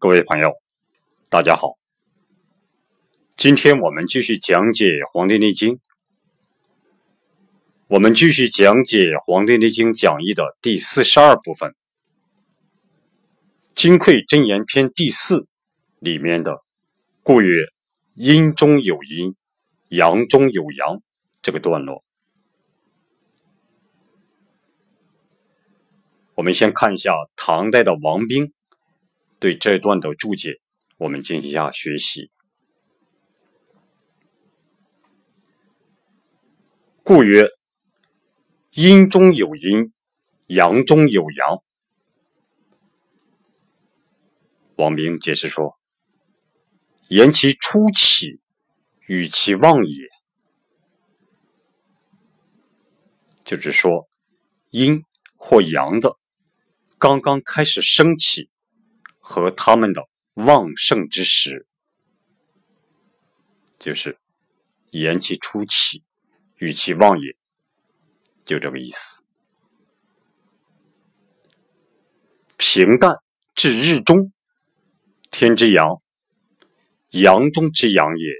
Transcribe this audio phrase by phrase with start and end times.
[0.00, 0.52] 各位朋友，
[1.28, 1.76] 大家好。
[3.36, 5.74] 今天我们继续讲解《黄帝内经》，
[7.88, 11.70] 我们继续讲解《黄帝内经讲义》的第四十二部分，
[13.74, 15.48] 《金匮真言篇》第四
[15.98, 16.62] 里面的
[17.24, 17.64] “故曰：
[18.14, 19.34] 阴中有阴，
[19.88, 21.02] 阳中有阳”
[21.42, 22.04] 这个段落。
[26.36, 28.52] 我们先看一下唐代的王冰。
[29.40, 30.60] 对这段的注解，
[30.96, 32.30] 我们进行一下学习。
[37.04, 37.48] 故曰：
[38.72, 39.92] 阴中有阴，
[40.46, 41.62] 阳中有阳。
[44.76, 45.78] 王明解释说：
[47.08, 48.40] 言其初起，
[49.06, 50.08] 与其旺也。
[53.44, 54.08] 就是说，
[54.70, 55.02] 阴
[55.36, 56.18] 或阳的
[56.98, 58.50] 刚刚开始升起。
[59.30, 61.66] 和他们的旺盛之时，
[63.78, 64.16] 就是
[64.90, 66.02] 言其初起，
[66.56, 67.36] 与其旺也，
[68.46, 69.22] 就这个意思。
[72.56, 73.16] 平淡
[73.54, 74.32] 至日中，
[75.30, 76.00] 天之阳，
[77.10, 78.32] 阳中之阳也；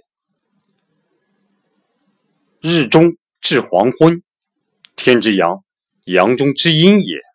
[2.63, 4.23] 日中至黄昏，
[4.97, 5.63] 天之阳，
[6.07, 7.28] 阳中之阴也。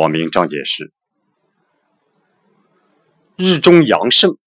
[0.00, 0.94] 王明章解释：
[3.36, 4.38] 日中阳盛，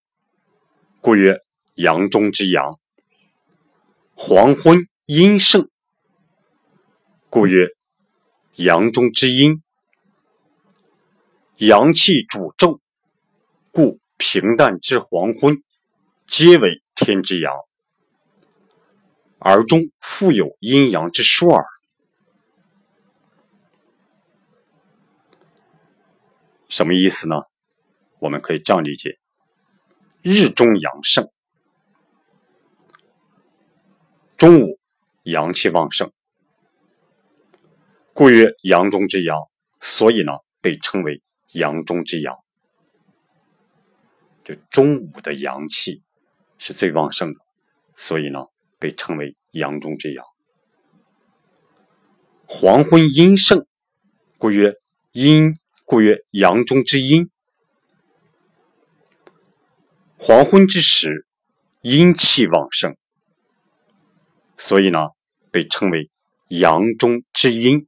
[1.00, 1.42] 故曰
[1.76, 2.80] 阳中之阳；
[4.16, 5.70] 黄昏阴盛，
[7.30, 7.68] 故曰
[8.56, 9.62] 阳中之阴。
[11.58, 12.80] 阳气主昼，
[13.70, 15.62] 故平淡之黄昏，
[16.26, 17.54] 皆为天之阳，
[19.38, 21.64] 而中复有阴阳之说耳。
[26.74, 27.36] 什么意思呢？
[28.18, 29.20] 我们可以这样理解：
[30.24, 31.30] 日中阳盛，
[34.38, 34.80] 中午
[35.22, 36.12] 阳气旺盛，
[38.12, 39.38] 故曰阳中之阳，
[39.82, 40.32] 所以呢
[40.62, 41.22] 被称为
[41.52, 42.36] 阳中之阳。
[44.44, 46.02] 就中午的阳气
[46.58, 47.40] 是最旺盛的，
[47.96, 48.48] 所以呢
[48.80, 50.26] 被称为阳中之阳。
[52.48, 53.68] 黄昏阴盛，
[54.40, 54.74] 故曰
[55.12, 55.56] 阴。
[55.86, 57.30] 故曰阳中之阴，
[60.18, 61.28] 黄昏之时，
[61.82, 62.96] 阴气旺盛，
[64.58, 65.10] 所以呢，
[65.52, 66.10] 被称为
[66.48, 67.86] 阳中之阴。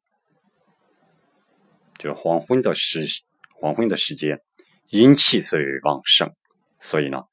[1.98, 3.08] 就是黄昏的时，
[3.54, 4.42] 黄昏的时间，
[4.90, 6.36] 阴气最为旺盛，
[6.82, 7.24] 所以呢，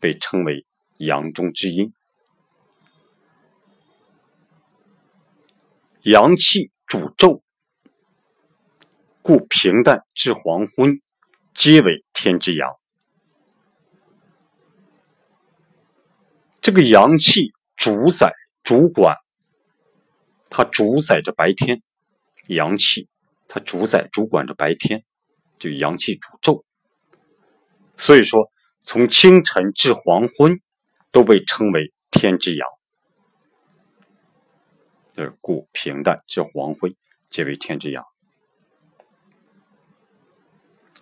[0.00, 1.94] 被称为阳中之阴。
[6.02, 7.41] 阳气主昼。
[9.22, 11.00] 故平淡至黄昏，
[11.54, 12.68] 皆为天之阳。
[16.60, 18.32] 这个阳气主宰、
[18.64, 19.16] 主管，
[20.50, 21.82] 它主宰着白天。
[22.48, 23.08] 阳气
[23.46, 25.04] 它主宰、主管着白天，
[25.56, 26.64] 就阳气主昼。
[27.96, 28.50] 所以说，
[28.80, 30.60] 从清晨至黄昏，
[31.12, 32.66] 都被称为天之阳。
[35.14, 36.92] 呃，故平淡至黄昏，
[37.30, 38.04] 皆为天之阳。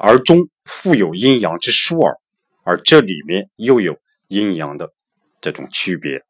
[0.02, 2.16] 而中富有阴阳之殊耳，
[2.64, 4.94] 而这里面又有阴阳的
[5.42, 6.24] 这种区别，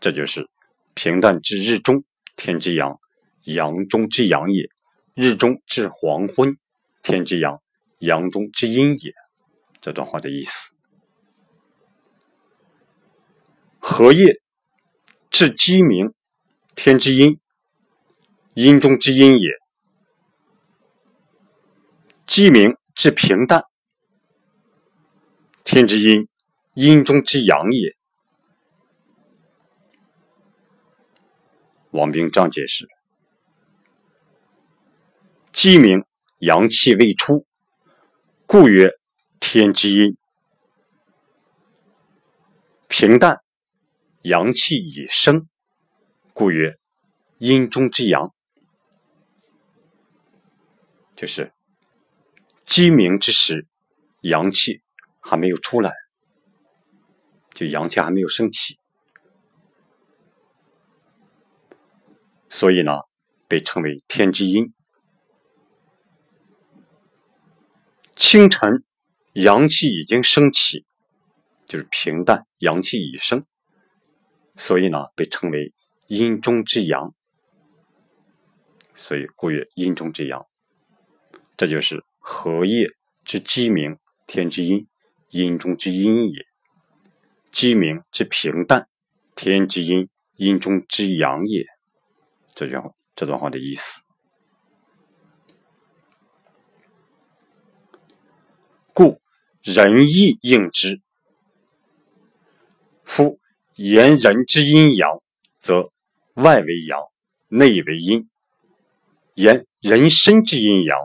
[0.00, 0.48] 这就是
[0.94, 2.02] 平淡至日中，
[2.34, 2.98] 天之阳，
[3.44, 4.70] 阳中之阳也；
[5.14, 6.56] 日中至黄昏，
[7.02, 7.60] 天之阳，
[7.98, 9.12] 阳中之阴也。
[9.82, 10.72] 这段话的意思。
[13.78, 14.40] 荷叶
[15.28, 16.14] 至鸡鸣，
[16.74, 17.38] 天之阴，
[18.54, 19.50] 阴中之阴也。
[22.28, 23.64] 鸡鸣至平淡，
[25.64, 26.28] 天之阴，
[26.74, 27.96] 阴中之阳也。
[31.90, 32.86] 王冰这样解释：
[35.52, 36.04] 鸡鸣，
[36.40, 37.46] 阳气未出，
[38.44, 38.90] 故曰
[39.40, 40.12] 天之阴；
[42.88, 43.38] 平淡，
[44.20, 45.48] 阳气已生，
[46.34, 46.76] 故曰
[47.38, 48.34] 阴中之阳。
[51.16, 51.54] 就是。
[52.78, 53.66] 鸡鸣之时，
[54.20, 54.82] 阳气
[55.18, 55.92] 还没有出来，
[57.50, 58.78] 就阳气还没有升起，
[62.48, 63.00] 所以呢，
[63.48, 64.72] 被称为天之阴。
[68.14, 68.84] 清晨，
[69.32, 70.86] 阳气已经升起，
[71.66, 73.44] 就是平淡，阳气已生，
[74.54, 75.74] 所以呢，被称为
[76.06, 77.12] 阴中之阳，
[78.94, 80.46] 所以故曰阴中之阳。
[81.56, 82.90] 这就是荷叶
[83.24, 84.86] 之鸡鸣，天之阴，
[85.30, 86.42] 阴中之阴也；
[87.50, 88.86] 鸡鸣之平淡，
[89.34, 91.64] 天之阴，阴中之阳也。
[92.54, 94.02] 这句话，这段话的意思。
[98.92, 99.22] 故
[99.62, 101.00] 仁义应之。
[103.04, 103.40] 夫
[103.74, 105.22] 言人之阴阳，
[105.58, 105.90] 则
[106.34, 107.00] 外为阳，
[107.48, 108.28] 内为阴；
[109.32, 110.98] 言人身之阴阳，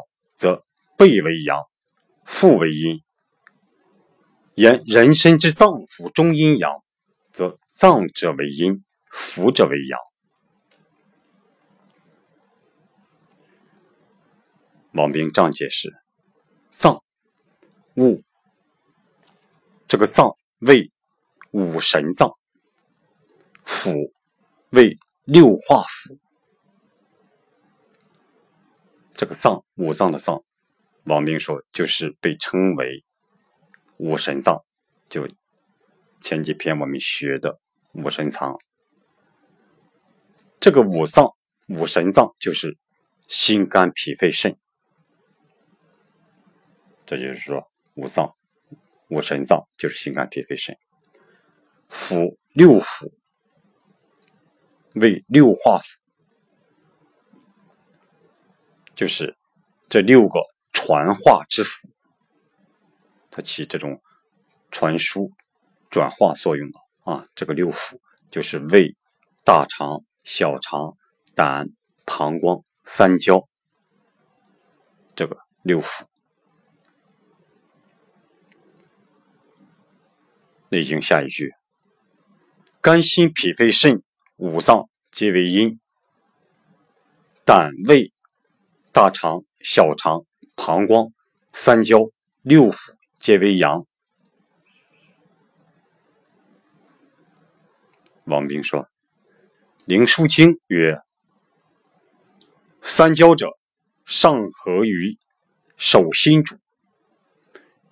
[0.98, 1.60] 背为阳，
[2.26, 3.00] 腹为阴；
[4.56, 6.84] 言人身之脏腑中阴阳，
[7.32, 10.00] 则脏者为阴，腑者为阳。
[14.94, 15.94] 王冰这样解释：
[16.70, 17.04] 脏，
[17.96, 18.22] 物，
[19.88, 20.92] 这个脏为。
[21.56, 22.36] 五神脏，
[23.64, 24.12] 腑
[24.72, 26.18] 为六化腑。
[29.14, 30.44] 这个脏，五脏的脏，
[31.06, 33.04] 王明说就是被称为
[33.98, 34.64] 五神脏。
[35.10, 35.28] 就
[36.22, 37.60] 前几篇我们学的
[37.92, 38.58] 五神藏，
[40.60, 41.30] 这个五脏、
[41.68, 42.78] 五神脏就是
[43.28, 44.58] 心、肝、脾、肺、肾。
[47.06, 48.34] 这就是说，五脏、
[49.10, 50.78] 五神脏就是心、肝、脾、肺、肾。
[51.90, 53.12] 腑六腑
[54.96, 55.98] 为六化腑，
[58.96, 59.36] 就是
[59.90, 60.40] 这六个
[60.74, 61.90] 传化之腑，
[63.32, 64.02] 它起这种
[64.72, 65.32] 传输、
[65.90, 67.26] 转化作用的啊。
[67.34, 67.98] 这个六腑
[68.30, 68.94] 就是胃、
[69.46, 70.98] 大肠、小肠、
[71.34, 71.70] 胆、
[72.06, 73.48] 膀胱、三焦，
[75.16, 76.02] 这个六腑。
[80.70, 81.54] 《内经》下一句。
[82.82, 84.04] 肝、心、脾、肺、肾
[84.36, 85.80] 五脏皆为阴，
[87.46, 88.12] 胆、胃、
[88.92, 90.26] 大肠、小肠、
[90.66, 91.12] 膀胱、
[91.52, 92.10] 三焦、
[92.42, 93.86] 六腑皆为阳。
[98.24, 98.80] 王冰说
[99.84, 101.02] ：“《灵枢经》曰
[102.82, 103.50] ：‘三焦者，
[104.06, 105.18] 上合于
[105.76, 106.56] 手心主。’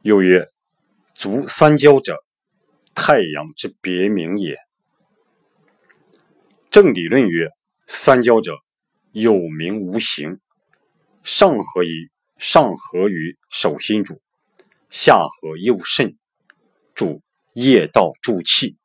[0.01, 0.49] 又曰
[1.13, 2.23] ：‘足三焦者，
[2.95, 4.57] 太阳之别名也。’”
[6.71, 7.49] 正理论曰：
[7.87, 8.53] 三焦者，
[9.11, 10.39] 有名无形，
[11.21, 12.09] 上合于
[12.41, 14.19] 上合于手心主，
[14.89, 16.17] 下合右肾，
[16.95, 17.21] 主
[17.53, 18.79] 液道助气，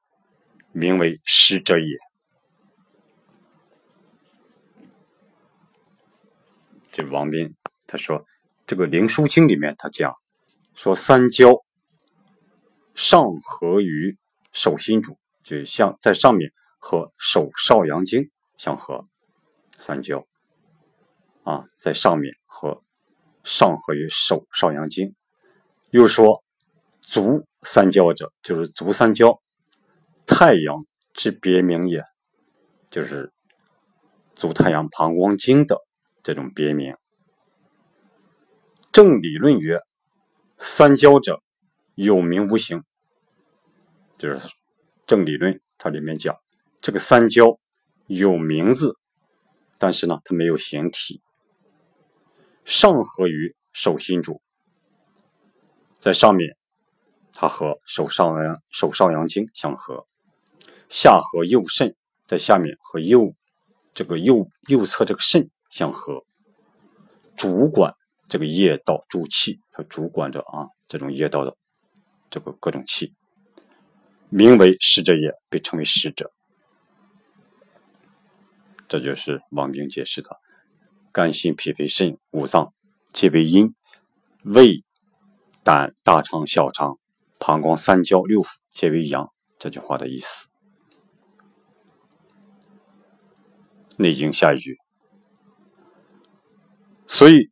[0.73, 1.97] 名为湿者也。
[6.93, 7.57] 这王斌
[7.87, 8.27] 他说，
[8.67, 10.13] 这个《灵枢经》里面他讲
[10.75, 11.65] 说，三焦
[12.95, 14.19] 上合于
[14.53, 16.53] 手心主，就像在上面。
[16.79, 19.09] 和手少阳经相合，
[19.77, 20.25] 三焦
[21.43, 22.85] 啊，在上面和
[23.47, 25.15] 上合于手少阳经。
[25.91, 26.43] 又说
[27.01, 29.41] 足三焦者，就是足三焦，
[30.27, 30.85] 太阳
[31.15, 32.03] 之别名也，
[32.91, 33.33] 就是
[34.35, 35.81] 足太阳膀胱经的
[36.25, 36.97] 这种别名。
[38.91, 39.81] 正理论曰：
[40.59, 41.41] 三焦者，
[41.95, 42.83] 有名无形，
[44.19, 44.49] 就是
[45.07, 46.37] 正理论它里面讲。
[46.81, 47.59] 这个三焦
[48.07, 48.97] 有名字，
[49.79, 51.23] 但是呢，它没有形体。
[52.67, 54.43] 上合于手心主，
[56.01, 56.57] 在上面，
[57.33, 60.05] 它和手少阳手少阳经相合；
[60.91, 61.95] 下合右肾，
[62.25, 63.33] 在下面和右
[63.95, 66.25] 这个右右侧这个肾相合，
[67.37, 67.95] 主管
[68.29, 71.57] 这个液道助气，它主管着啊这种液道的
[72.29, 73.15] 这个各种气，
[74.29, 76.33] 名为湿者也，被称为湿者。
[78.89, 80.37] 这就是王冰解释的：
[81.17, 82.75] 肝、心、脾、肺、肾五脏
[83.11, 83.75] 皆为阴，
[84.43, 84.85] 胃、
[85.65, 86.99] 胆、大肠、小肠、
[87.39, 89.33] 膀胱、三焦、六腑皆为阳。
[89.59, 90.47] 这句话的意思。
[93.97, 94.77] 《内经》下一句：
[97.07, 97.51] 所以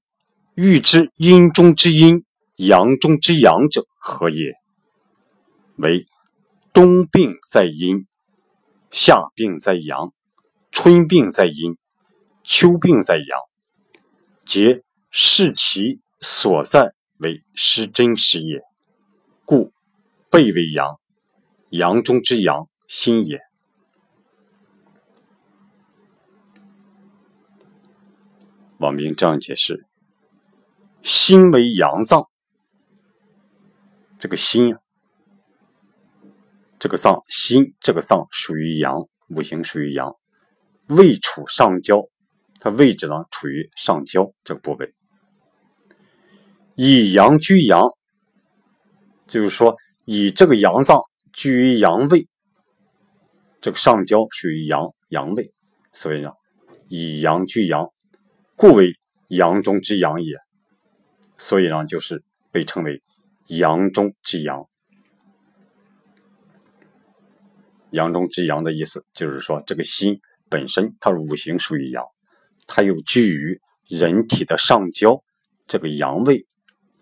[0.55, 2.23] 欲知阴中之阴，
[2.57, 4.53] 阳中之阳者何也？
[5.77, 6.07] 为
[6.75, 8.07] 冬病在阴，
[8.91, 10.13] 夏病在阳。
[10.71, 11.79] 春病在阴，
[12.43, 13.27] 秋病在阳，
[14.47, 18.61] 皆视其所在为失真实也。
[19.45, 19.73] 故
[20.31, 20.99] 背为阳，
[21.71, 23.41] 阳中之阳，心也。
[28.79, 29.87] 王明这样解释：
[31.03, 32.29] 心为阳脏，
[34.19, 34.77] 这个心，
[36.79, 40.15] 这个脏心，这个脏属于阳，五行属于阳。
[40.89, 42.09] 位处上焦，
[42.65, 44.95] 它位置呢处于上焦这个部位。
[46.77, 47.83] 以阳居阳，
[49.27, 50.99] 就是说以这个阳脏
[51.31, 52.27] 居于阳位，
[53.61, 55.53] 这个上焦属于阳阳位，
[55.93, 56.31] 所以呢，
[56.89, 57.87] 以阳居阳，
[58.57, 58.95] 故为
[59.29, 60.35] 阳中之阳也。
[61.37, 63.03] 所以呢，就是被称为
[63.49, 64.67] 阳中之阳。
[67.91, 70.19] 阳中之阳的意思就是说，这个心
[70.49, 72.03] 本身它五行属于阳，
[72.67, 75.23] 它又居于人体的上焦
[75.67, 76.47] 这个阳位。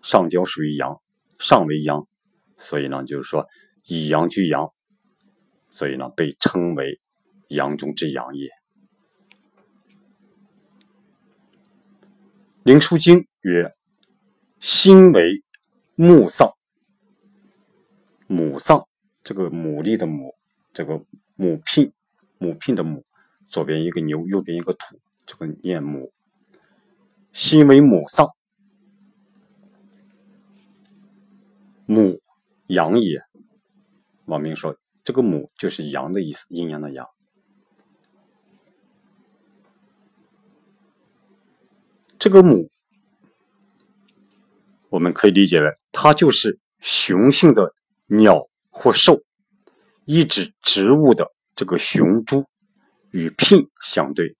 [0.01, 1.01] 上焦属于阳，
[1.39, 2.05] 上为阳，
[2.57, 3.47] 所以呢，就是说
[3.85, 4.69] 以阳居阳，
[5.71, 6.99] 所以呢，被称为
[7.47, 8.47] 阳中之阳也。
[12.63, 13.73] 《灵枢经》曰
[14.59, 15.41] ：“心为
[15.95, 16.51] 木脏，
[18.27, 18.85] 母脏，
[19.23, 20.35] 这个牡蛎的母，
[20.73, 21.01] 这个
[21.35, 21.93] 母聘，
[22.37, 23.05] 母聘的母，
[23.47, 24.99] 左边一个牛，右边一个土，
[25.33, 26.13] 这个念母。
[27.31, 28.27] 心为母丧。”
[31.87, 32.21] 母
[32.67, 33.19] 阳也，
[34.25, 37.07] 王明说：“这个母就是阳的意思，阴阳的阳。
[42.19, 42.69] 这个母，
[44.89, 47.73] 我们可以理解为，它就是雄性的
[48.05, 49.23] 鸟或兽，
[50.05, 52.45] 一指植物的这个雄株，
[53.09, 54.37] 与聘相对，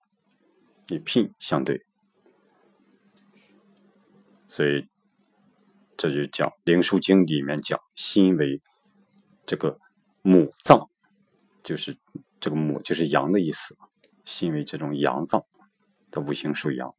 [0.89, 1.85] 与聘相对，
[4.47, 4.87] 所以。”
[5.95, 8.61] 这就讲《灵枢经》里面讲心为
[9.45, 9.79] 这个
[10.23, 10.89] 母脏，
[11.63, 11.97] 就是
[12.41, 13.77] 这个母就是阳的意思，
[14.25, 15.45] 心为这种阳脏
[16.09, 16.89] 的五行属阳。《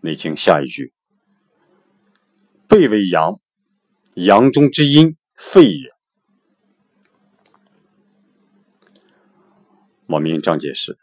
[0.00, 0.92] 内经》下一句：
[2.68, 3.32] 背为阳，
[4.14, 5.97] 阳中之阴，肺也。
[10.10, 10.98] 我明章解释：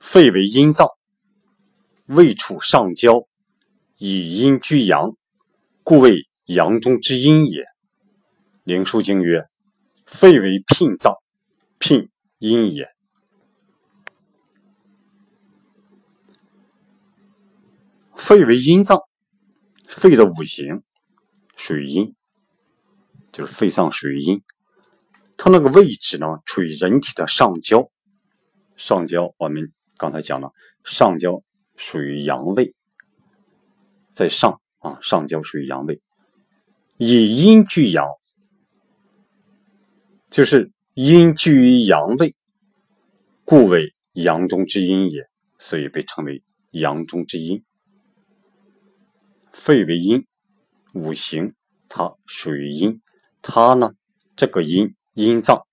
[0.00, 0.88] 肺为阴脏，
[2.06, 3.28] 位处上焦。
[3.98, 5.16] 以阴居阳，
[5.84, 7.60] 故为阳中之阴也。
[8.64, 9.46] 《灵枢经》曰
[10.06, 11.14] ：“肺为聘脏，
[11.78, 12.88] 聘阴也。”
[18.16, 18.98] 肺为阴脏，
[19.86, 20.82] 肺的五行
[21.56, 22.16] 属于阴，
[23.30, 24.42] 就是肺脏属于阴。
[25.36, 27.88] 它那个位置呢，处于人体的上焦。
[28.82, 30.50] 上焦，我们刚才讲了，
[30.84, 31.44] 上焦
[31.76, 32.74] 属于阳位。
[34.12, 36.02] 在上啊，上焦属于阳位，
[36.96, 38.04] 以阴居阳，
[40.30, 42.34] 就是阴居于阳位，
[43.44, 45.28] 故为阳中之阴也，
[45.60, 47.62] 所以被称为阳中之阴。
[49.52, 50.26] 肺为阴，
[50.92, 51.54] 五行
[51.88, 53.00] 它属于阴，
[53.42, 53.92] 它呢
[54.34, 55.64] 这个阴阴脏，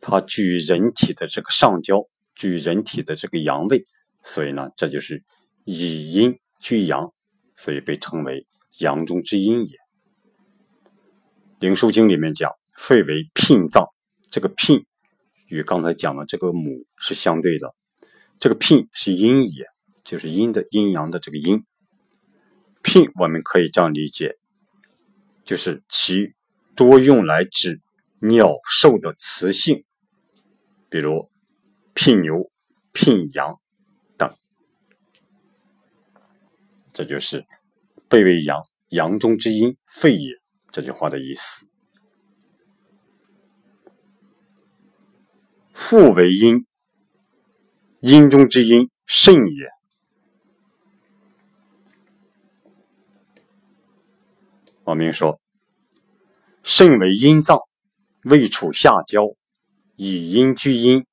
[0.00, 3.84] 它居于人体的这个上焦，居人体的这个阳位，
[4.22, 5.24] 所以呢这就是
[5.64, 7.12] 以阴居阳。
[7.58, 8.46] 所以被称为
[8.80, 9.66] 阳中之阴也。
[11.58, 13.86] 《灵枢经》里面讲，肺为聘脏，
[14.30, 14.84] 这个聘
[15.48, 17.74] 与刚才讲的这个母是相对的。
[18.38, 19.64] 这个聘是阴也，
[20.04, 21.64] 就是阴的阴阳的这个阴。
[22.82, 24.36] 聘我们可以这样理解，
[25.42, 26.34] 就是其
[26.74, 27.80] 多用来指
[28.20, 29.86] 鸟兽的雌性，
[30.90, 31.30] 比如
[31.96, 32.50] 聘牛、
[32.92, 33.58] 聘羊
[34.18, 34.30] 等。
[36.92, 37.46] 这就是
[38.06, 40.34] “背为阳，阳中之阴，肺也”
[40.70, 41.66] 这句话的意思。
[45.72, 46.66] 腹为阴，
[48.00, 49.70] 阴中之阴，肾也。
[54.84, 55.40] 王明说
[56.62, 57.58] ：“肾为阴脏，
[58.24, 59.34] 位处下焦，
[59.96, 61.06] 以阴居阴，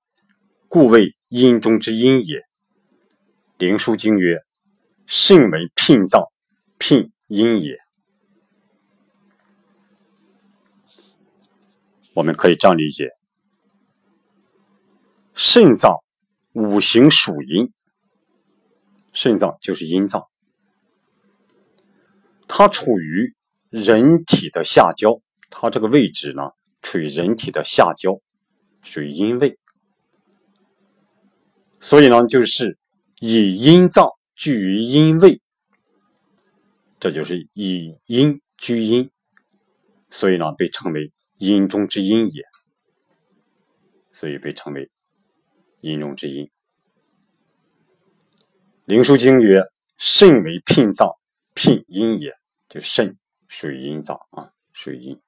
[0.73, 2.39] 故谓阴中之阴也。”
[3.59, 4.39] 《灵枢经》曰。
[5.05, 6.31] 肾为聘脏，
[6.79, 7.77] 聘阴也。
[12.15, 13.11] 我们可以这样理解：
[15.35, 15.97] 肾脏
[16.53, 17.71] 五行属阴，
[19.11, 20.27] 肾脏就是阴脏，
[22.47, 23.35] 它处于
[23.69, 28.19] 人体的下焦，它这个位置呢，处于人体的下焦，
[28.83, 29.59] 属于阴位，
[31.83, 32.79] 所以呢，就是
[33.19, 34.09] 以阴脏。
[34.35, 35.39] 居于阴位，
[36.99, 39.11] 这就是以阴居阴，
[40.09, 42.43] 所以呢被称为阴中之阴也，
[44.11, 44.89] 所以被称为
[45.81, 46.45] 阴中之阴。
[48.85, 49.63] 《灵枢经》曰
[49.97, 51.11] ：“肾为聘脏，
[51.53, 52.33] 聘阴也。”
[52.67, 53.15] 就肾
[53.47, 55.21] 属于阴脏啊，属于阴。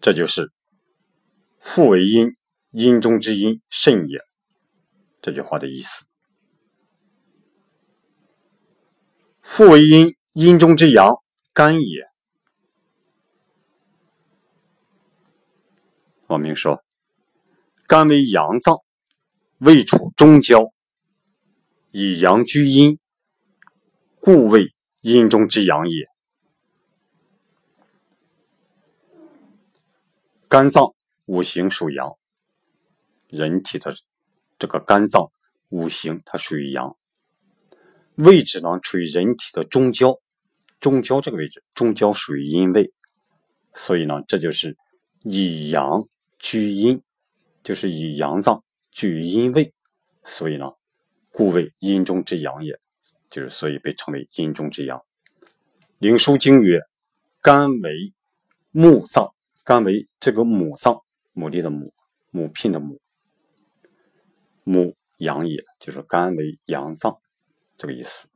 [0.00, 0.50] 这就是
[1.60, 2.34] 腹为阴，
[2.70, 4.20] 阴中之阴，肾也。
[5.22, 6.06] 这句话的意思。
[9.40, 11.22] 父为阴，阴中之阳，
[11.54, 12.06] 肝也。
[16.26, 16.84] 王明说
[17.88, 18.76] ：“肝为阳脏，
[19.56, 20.70] 位处中焦，
[21.90, 22.98] 以阳居阴，
[24.20, 26.06] 故为阴中之阳也。
[30.48, 30.94] 肝脏
[31.24, 32.17] 五行属阳，
[33.28, 33.94] 人体的
[34.58, 35.30] 这个肝脏
[35.68, 36.96] 五行它属于阳，
[38.16, 40.18] 位置呢处于人体的中焦，
[40.80, 42.92] 中焦这个位置，中焦属于阴位，
[43.74, 44.76] 所以呢，这就是
[45.24, 46.08] 以阳。”
[46.40, 47.02] 居阴，
[47.64, 49.74] 就是以阳脏居阴位，
[50.22, 50.70] 所以呢，
[51.32, 52.78] 故为阴中之阳也，
[53.28, 55.02] 就是所以被称为阴中之阳。
[55.98, 56.80] 灵枢经曰：
[57.42, 58.14] 肝为
[58.70, 61.02] 木脏，肝为这个母脏，
[61.34, 61.92] 牡蛎的母，
[62.30, 63.00] 母聘的母，
[64.68, 67.18] 母阳也，就是肝为阳脏，
[67.78, 68.28] 这个意思。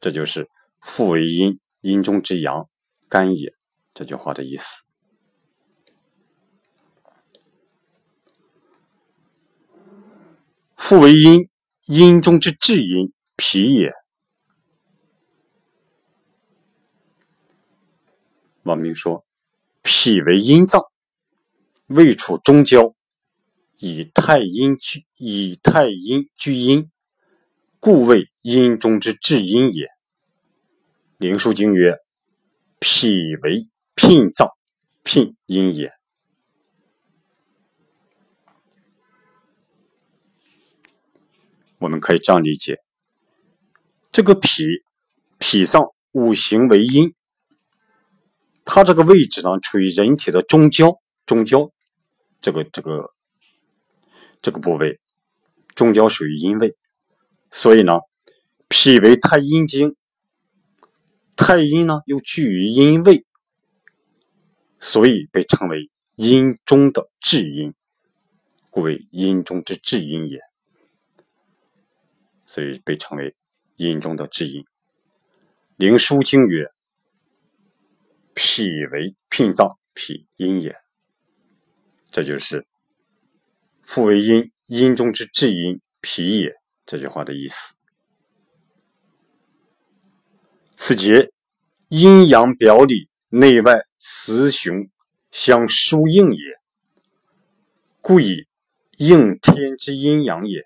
[0.00, 0.50] 这就是
[0.80, 2.68] 父为阴，阴中之阳，
[3.08, 3.54] 肝也
[3.94, 4.82] 这句话的意思。
[10.74, 11.48] 父为阴，
[11.84, 13.92] 阴中之至阴，脾也。
[18.64, 19.24] 王明说
[19.82, 20.82] ：“脾为阴脏，
[21.86, 22.94] 位处中焦，
[23.80, 26.90] 以太阴居，以太阴居阴，
[27.80, 29.88] 故为阴中之至阴也。”
[31.18, 31.96] 灵枢经曰
[32.78, 34.48] ：“脾为聘脏，
[35.02, 35.92] 聘阴也。”
[41.78, 42.78] 我们可以这样理解：
[44.12, 44.66] 这个脾，
[45.38, 47.14] 脾脏五行为阴，
[48.66, 51.72] 它这个位置呢处于人体的中焦，中焦
[52.42, 53.14] 这个这个
[54.42, 55.00] 这个部位，
[55.74, 56.76] 中焦属于阴位，
[57.50, 58.00] 所以呢，
[58.68, 59.96] 脾为太阴经，
[61.36, 63.24] 太阴呢又居于阴位，
[64.78, 67.74] 所以被称为阴中的至阴，
[68.70, 70.40] 故为阴中之至阴也。
[72.46, 73.36] 所以被称为
[73.76, 74.64] 阴中的至阴。
[75.76, 76.68] 灵枢经曰
[78.34, 80.76] ：“脾为聘脏，脾阴也。”
[82.10, 82.66] 这就是
[83.90, 86.54] “复为阴，阴中之至阴，脾也”
[86.86, 87.74] 这句话的意思。
[90.76, 91.32] 此节
[91.88, 94.88] 阴阳表里，内外雌雄
[95.32, 96.40] 相疏应也，
[98.00, 98.46] 故以
[98.96, 100.62] 应天之阴阳也。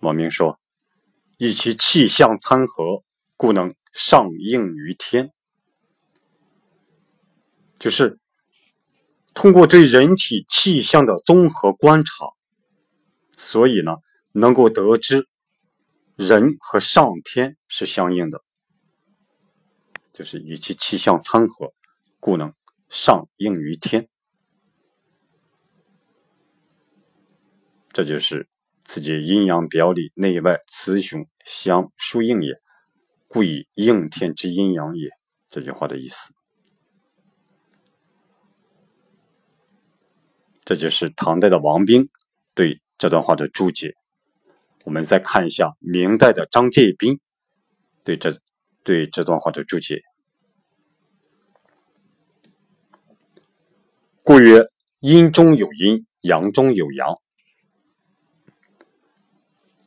[0.00, 0.60] 王明说
[1.38, 3.02] ：“以其气象参合，
[3.38, 5.32] 故能上应于天。
[7.78, 8.18] 就是
[9.34, 12.26] 通过对人体气象的综合观察，
[13.36, 13.96] 所以呢，
[14.32, 15.28] 能够得知
[16.16, 18.42] 人和上天是相应的。
[20.12, 21.72] 就是以其气象参合，
[22.20, 22.52] 故能
[22.88, 24.08] 上应于天。
[27.92, 28.48] 这就是。”
[28.84, 32.60] 此即阴阳表里，内外雌雄相疏应也，
[33.28, 35.08] 故以应天之阴阳也。
[35.48, 36.34] 这句话的意思，
[40.64, 42.08] 这就是唐代的王冰
[42.54, 43.94] 对这段话的注解。
[44.84, 47.20] 我们再看一下明代的张介宾
[48.04, 48.38] 对这
[48.82, 50.02] 对这段话的注解。
[54.24, 54.68] 故曰：
[55.00, 57.16] 阴中有阴，阳中有阳。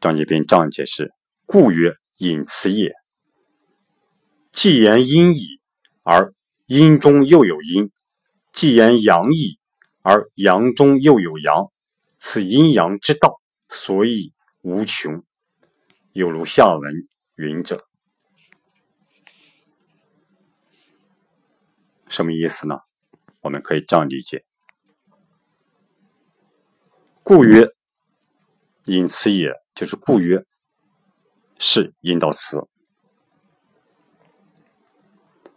[0.01, 1.13] 张介宾这样解释
[1.47, 2.93] ：“故曰隐此也。
[4.51, 5.59] 既言阴矣，
[6.03, 6.33] 而
[6.65, 7.87] 阴中又有阴；
[8.51, 9.57] 既言阳矣，
[10.05, 11.71] 而阳中又有阳。
[12.19, 15.23] 此阴阳之道，所以无穷。
[16.13, 17.87] 有如下文云者。”
[22.07, 22.75] 什么意思呢？
[23.41, 24.45] 我们可以这样理解
[27.23, 27.67] ：“故曰
[28.85, 30.45] 隐此也。”就是故曰
[31.59, 32.65] 是引导词，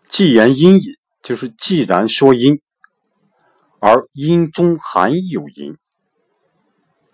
[0.09, 2.61] 既言阴矣，就是既然说阴，
[3.81, 5.75] 而阴中含有阴；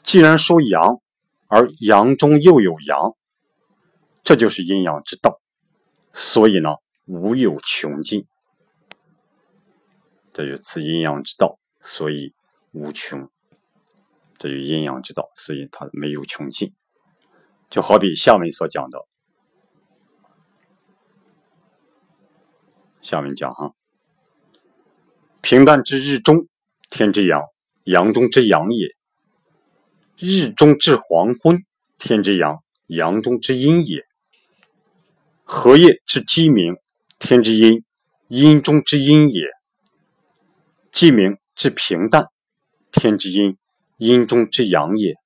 [0.02, 1.00] 既然说阳，
[1.48, 3.14] 而阳中又有阳，
[4.22, 5.40] 这就是阴阳之道。
[6.12, 8.26] 所以呢，无有穷尽。
[10.32, 12.34] 这就此阴阳之道，所以
[12.72, 13.30] 无穷。
[14.38, 16.72] 这就阴阳之道，所以它没有穷尽。
[17.70, 19.06] 就好比下面所讲的，
[23.00, 23.74] 下面讲哈，
[25.40, 26.46] 平淡之日中，
[26.94, 27.42] 天之阳，
[27.82, 28.86] 阳中之阳也；
[30.16, 31.64] 日中至黄昏，
[31.98, 34.02] 天之阳，阳中之阴也；
[35.42, 36.76] 荷叶之鸡鸣，
[37.18, 37.82] 天之阴，
[38.28, 39.48] 阴中之阴也；
[40.92, 42.28] 鸡鸣之平淡，
[42.92, 43.58] 天之阴，
[43.96, 45.16] 阴中之阳也。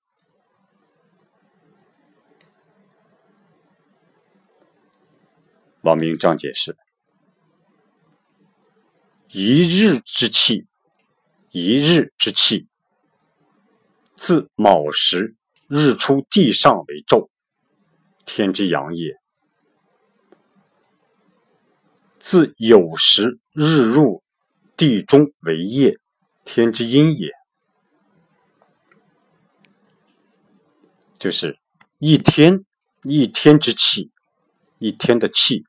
[5.83, 6.75] 王明这样解释：
[9.29, 10.67] 一日之气，
[11.59, 12.69] 一日之气，
[14.15, 15.35] 自卯时
[15.67, 17.31] 日出地上为昼，
[18.25, 19.15] 天之阳也；
[22.21, 24.23] 自酉时日入
[24.77, 25.99] 地中为夜，
[26.45, 27.33] 天之阴也。
[31.19, 31.59] 就是
[31.99, 32.65] 一天
[33.03, 34.13] 一天之气，
[34.79, 35.65] 一天的气。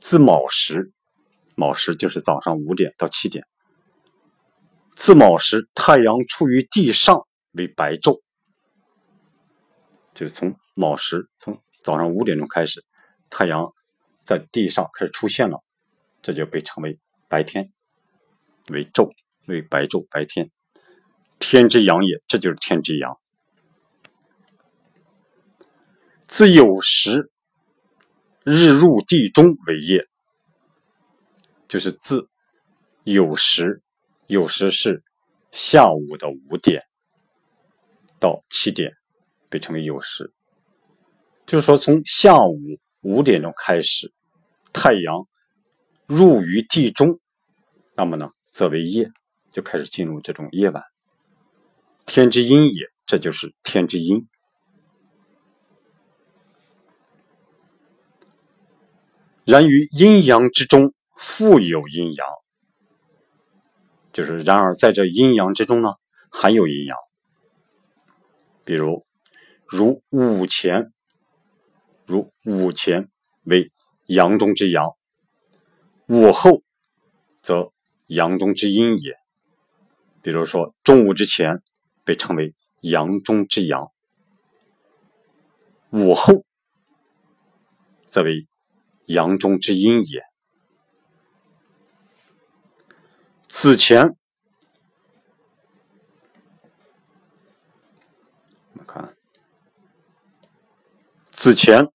[0.00, 0.90] 自卯时，
[1.54, 3.46] 卯时就是早上五点到七点。
[4.98, 8.20] 自卯时，太阳处于地上为白昼，
[10.12, 12.84] 就是从卯时，从早上五点钟开始，
[13.30, 13.72] 太阳
[14.24, 15.62] 在地上开始出现了，
[16.20, 17.72] 这就被称为白天，
[18.70, 19.12] 为昼，
[19.46, 20.50] 为白昼，白天，
[21.38, 23.16] 天之阳也，这就是天之阳。
[26.26, 27.30] 自酉时。
[28.44, 30.06] 日入地中为夜，
[31.68, 32.30] 就是自
[33.04, 33.82] 酉时，
[34.28, 35.02] 酉时是
[35.52, 36.82] 下午的五点
[38.20, 38.92] 到七点，
[39.48, 40.32] 被称为酉时。
[41.46, 42.58] 就是说，从下午
[43.00, 44.12] 五点钟开始，
[44.72, 45.26] 太阳
[46.06, 47.18] 入于地中，
[47.94, 49.10] 那么呢，则为夜，
[49.50, 50.82] 就开始进入这种夜晚。
[52.04, 54.28] 天之阴也，这就是天之阴。
[59.46, 62.26] 然于阴阳之中，复有阴阳，
[64.18, 65.94] 就是然而在这阴阳之中呢，
[66.28, 66.96] 还有阴阳。
[68.64, 69.06] 比如，
[69.64, 70.92] 如午前，
[72.04, 73.08] 如午前
[73.44, 73.70] 为
[74.06, 74.90] 阳中之阳，
[76.08, 76.64] 午后
[77.42, 77.70] 则
[78.08, 79.14] 阳中之阴也。
[80.20, 81.62] 比如说，中午之前
[82.02, 83.92] 被称为阳中之阳，
[85.90, 86.44] 午后
[88.08, 88.48] 则为。
[89.06, 90.27] 阳中之阴也。
[93.60, 94.14] 此前，
[98.70, 99.16] 我们看，
[101.32, 101.88] 此前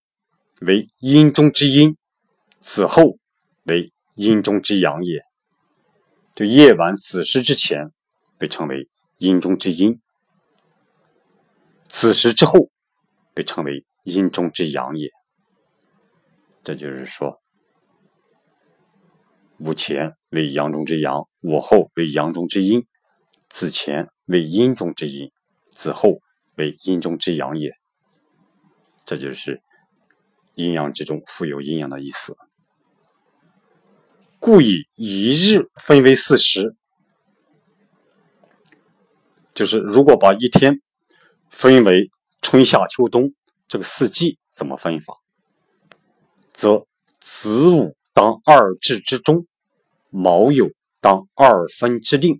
[0.60, 1.96] 为阴中之阴，
[2.60, 3.18] 此后
[3.64, 5.22] 为阴中之阳也。
[6.36, 7.94] 就夜晚子时之前
[8.38, 10.02] 被称为阴中之阴，
[11.88, 12.70] 此时之后
[13.34, 15.10] 被称为阴中之阳也。
[16.62, 17.42] 这就是说，
[19.60, 22.88] 午前为阳中之阳，午后为阳中之阴，
[23.50, 25.32] 子前为阴中之阴，
[25.70, 26.20] 子后
[26.56, 27.72] 为阴中之阳也。
[29.06, 29.62] 这就是
[30.56, 32.36] 阴阳之中富有阴阳的意思。
[34.40, 36.76] 故以一日分为四时，
[39.54, 40.82] 就是如果把一天
[41.52, 42.10] 分为
[42.42, 43.34] 春夏秋冬
[43.68, 45.14] 这个四季，怎么分法？
[46.52, 46.88] 则
[47.20, 49.46] 子午当二至之中，
[50.14, 50.72] 卯酉
[51.02, 52.40] 当二分之令。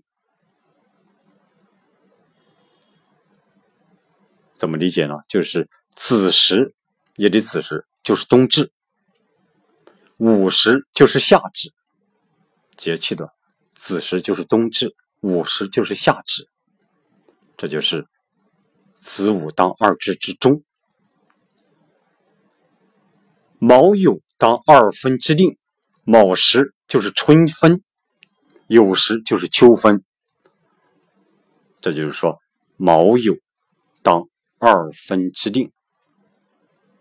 [4.56, 5.14] 怎么理解呢？
[5.28, 6.72] 就是子时
[7.16, 8.70] 也得子时，就是冬至；
[10.16, 11.72] 午时就是夏至。
[12.76, 13.28] 节气的
[13.74, 16.48] 子时就是冬至，午时就是夏至。
[17.56, 18.06] 这就是
[18.98, 20.62] 子午当二至之中。
[23.58, 25.56] 卯酉当二分之令，
[26.06, 27.82] 卯时就是春分，
[28.68, 30.04] 酉时就是秋分。
[31.80, 32.38] 这就是说，
[32.76, 33.40] 卯酉
[34.02, 35.72] 当二分之令，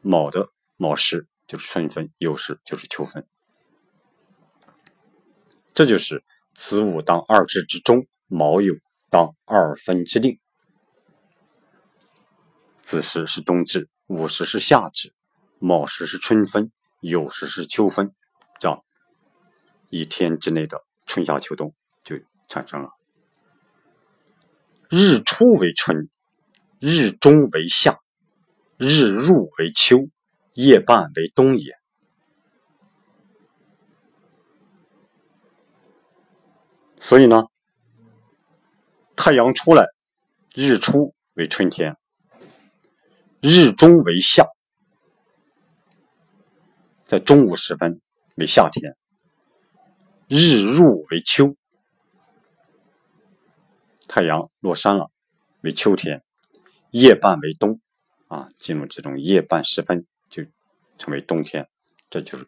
[0.01, 3.27] 卯的卯时就是春分，酉时就是秋分。
[5.73, 10.39] 这就是子午当二至之中，卯酉当二分之令。
[12.81, 15.13] 子时是冬至，午时是夏至。
[15.59, 18.13] 卯时是春分，酉时是秋分，
[18.59, 18.83] 这样
[19.93, 21.71] 一天之内的春夏秋冬
[22.03, 22.15] 就
[22.49, 22.89] 产生了。
[24.89, 26.09] 日出为春，
[26.79, 27.99] 日中为夏，
[28.77, 29.99] 日入为秋，
[30.53, 31.77] 夜半为冬也。
[36.99, 37.43] 所以呢，
[39.15, 39.85] 太阳出来，
[40.55, 41.95] 日出为春天，
[43.41, 44.47] 日中为夏。
[47.05, 48.01] 在中午时分
[48.37, 48.97] 为夏天，
[50.27, 51.55] 日入为秋，
[54.07, 55.11] 太阳落山了，
[55.61, 56.19] 为秋天；
[56.91, 57.79] 夜半为冬，
[58.27, 60.43] 啊，进入这种夜半时分就
[60.97, 61.67] 成为冬天。
[62.09, 62.47] 这就是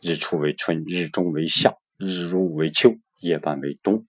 [0.00, 4.06] 日出为春，日中为夏，日入为秋，夜半为冬。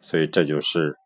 [0.00, 0.98] 所以这就是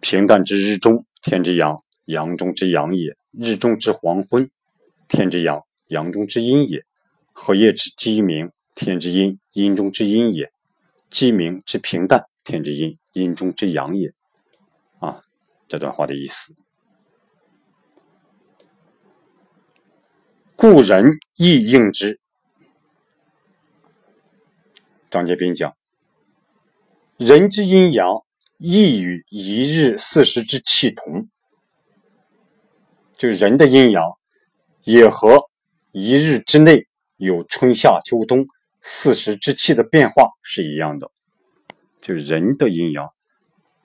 [0.00, 4.50] 平淡之日中，天之阳，阳中之阳也；日中之黄昏，
[5.08, 6.80] 天之阳，阳中之阴也；
[7.32, 10.50] 荷叶之鸡鸣，天之阴，阴中之阴也；
[11.10, 14.12] 鸡鸣之平淡，天之阴，阴中之阳也。
[15.00, 15.22] 啊，
[15.66, 16.54] 这段话的意思。
[20.54, 22.20] 故人亦应之。
[25.10, 25.74] 张杰斌讲。
[27.16, 28.24] 人之阴阳
[28.58, 31.28] 亦与一日四时之气同，
[33.22, 34.18] 就人的阴阳
[34.82, 35.48] 也和
[35.92, 38.48] 一日之内有春夏秋冬
[38.80, 41.08] 四时之气的变化是一样的。
[42.00, 43.10] 就人的阴阳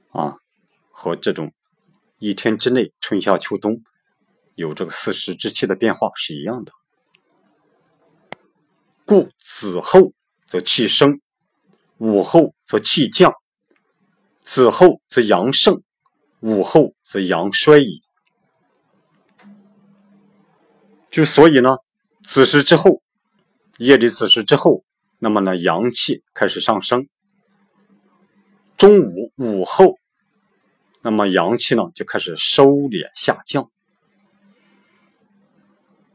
[0.10, 0.38] 啊，
[0.89, 1.54] 和这种
[2.17, 3.84] 一天之内春夏秋冬
[4.56, 6.71] 有这个四时之气的变化是一样的。
[9.06, 10.13] 故子后
[10.47, 11.21] 则气生。
[12.00, 13.32] 午后则气降，
[14.41, 15.84] 子后则阳盛，
[16.39, 18.02] 午后则阳衰矣。
[21.10, 21.78] 就所以呢，
[22.24, 23.02] 子时之后，
[23.78, 24.84] 夜里子时之后，
[25.20, 27.08] 那么呢，阳气开始上升。
[28.76, 29.98] 中午午后，
[31.02, 33.72] 那么阳气呢就开始收敛下降，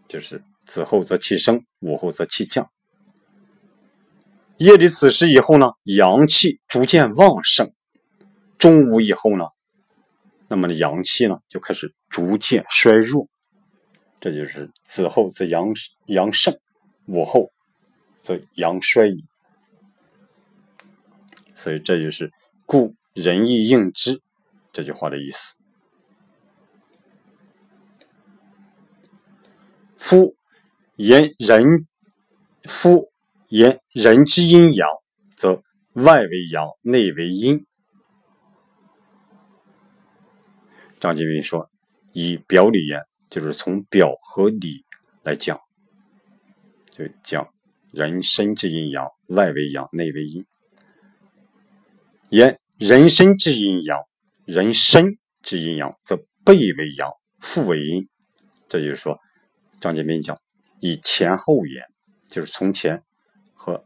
[0.06, 2.70] 就是子后则气升，午后则气降。
[4.58, 7.68] 夜里子时以后呢，阳气逐渐旺盛；
[8.58, 9.46] 中午以后呢，
[10.46, 13.26] 那么阳气呢就开始逐渐衰弱。
[14.22, 15.74] 这就是子后则阳
[16.06, 16.56] 阳盛，
[17.06, 17.50] 午后
[18.14, 19.24] 则阳衰矣。
[21.52, 22.30] 所以这就是
[22.64, 24.22] “故人亦应之”
[24.72, 25.56] 这句话的意思。
[29.96, 30.36] 夫
[30.94, 31.64] 言人
[32.68, 33.10] 夫。
[33.48, 34.88] 言人之阴阳，
[35.36, 37.66] 则外为阳，内为阴。
[40.98, 41.68] 张金斌说
[42.14, 44.84] ：“以表里言，就是从表和里
[45.22, 45.58] 来讲，
[46.90, 47.48] 就讲
[47.90, 50.44] 人身之阴阳，外为阳，内为阴。
[52.28, 53.98] 言人身之阴阳，
[54.44, 58.06] 人身之阴阳，则背为阳，腹为阴。
[58.68, 59.18] 这就是说，
[59.80, 60.38] 张建斌讲
[60.80, 61.86] 以前后言，
[62.28, 63.02] 就是从前。”
[63.54, 63.82] 和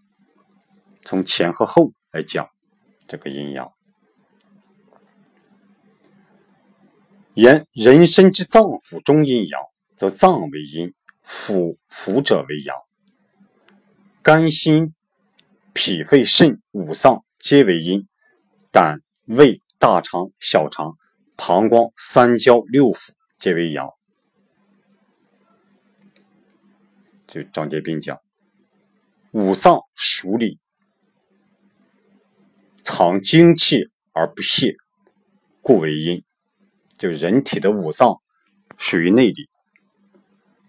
[1.02, 2.48] 从前和后来讲，
[3.06, 3.70] 这个阴阳。
[7.36, 9.60] 言人身之脏腑中阴阳，
[9.94, 12.74] 则脏为阴，腑腑者为阳。
[14.22, 14.94] 肝心
[15.74, 18.08] 脾肺肾五脏皆为阴，
[18.72, 20.96] 胆胃大肠小肠
[21.36, 23.90] 膀胱三焦六腑皆为阳。
[27.26, 28.18] 就张杰斌讲。
[29.32, 30.58] 五脏属里，
[32.82, 34.74] 藏精气而不泄，
[35.60, 36.24] 故为阴。
[36.98, 38.20] 就人体的五脏
[38.78, 39.48] 属于内里，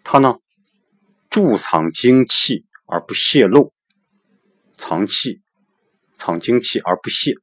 [0.04, 0.40] 它呢
[1.30, 3.74] 贮藏精气而不泄露，
[4.76, 5.42] 藏气、
[6.16, 7.34] 藏精气而不泄，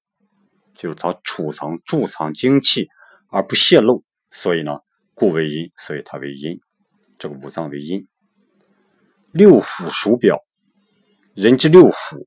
[0.74, 2.88] 就是它储藏、贮藏精气
[3.28, 4.80] 而不泄露，所以呢，
[5.14, 6.60] 故为阴，所以它为阴。
[7.16, 8.06] 这个五脏为阴，
[9.32, 10.38] 六腑属表。
[11.34, 12.26] 人之六腑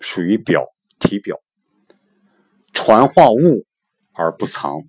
[0.00, 0.66] 属于表
[0.98, 1.36] 体表，
[2.72, 3.66] 传化物
[4.12, 4.80] 而不藏，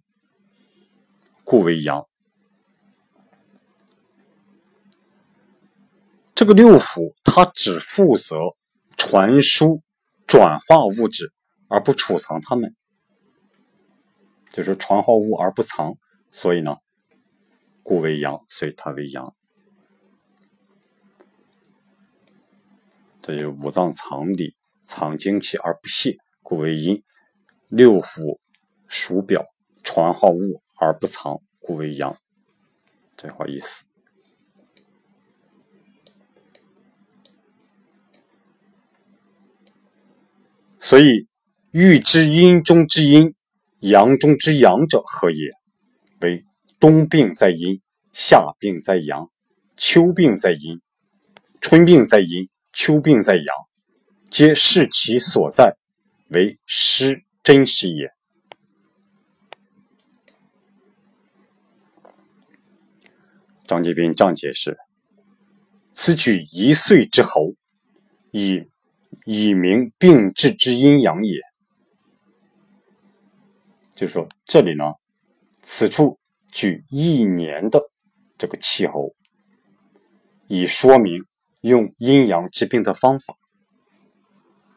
[1.51, 2.07] 故为阳。
[6.33, 8.55] 这个六腑它只负责
[8.95, 9.81] 传输、
[10.25, 11.33] 转化物质，
[11.67, 12.73] 而不储藏它们，
[14.49, 15.97] 就是传化物而不藏，
[16.31, 16.77] 所以呢，
[17.83, 19.35] 故为阳，所以它为阳。
[23.21, 27.03] 这就是五脏藏理，藏精气而不泄，故为阴；
[27.67, 28.39] 六腑
[28.87, 29.45] 属表，
[29.83, 32.17] 传化物而不藏，故为阳。
[33.15, 33.85] 这话意思。
[40.79, 41.27] 所以，
[41.69, 43.35] 欲知阴中之阴，
[43.79, 45.51] 阳中之阳者何也？
[46.19, 46.43] 为
[46.79, 47.79] 冬病在阴，
[48.11, 49.29] 夏病在阳，
[49.77, 50.81] 秋病在阴，
[51.61, 52.49] 春病在阴。
[52.73, 53.45] 秋病在阳，
[54.29, 55.75] 皆视其所在
[56.29, 58.09] 为失真实也。
[63.71, 64.77] 张继斌这样解释：
[65.93, 67.53] 此举一岁之侯，
[68.31, 68.67] 以
[69.23, 71.39] 以明病治之阴阳也。
[73.95, 74.95] 就是说，这里呢，
[75.61, 76.19] 此处
[76.51, 77.79] 举一年的
[78.37, 79.15] 这个气候，
[80.47, 81.25] 以说明
[81.61, 83.37] 用阴阳治病的方法，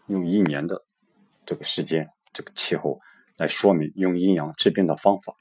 [0.07, 0.85] 用一年的
[1.45, 3.01] 这个时间、这个气候
[3.39, 5.35] 来说明用阴阳治病的方法。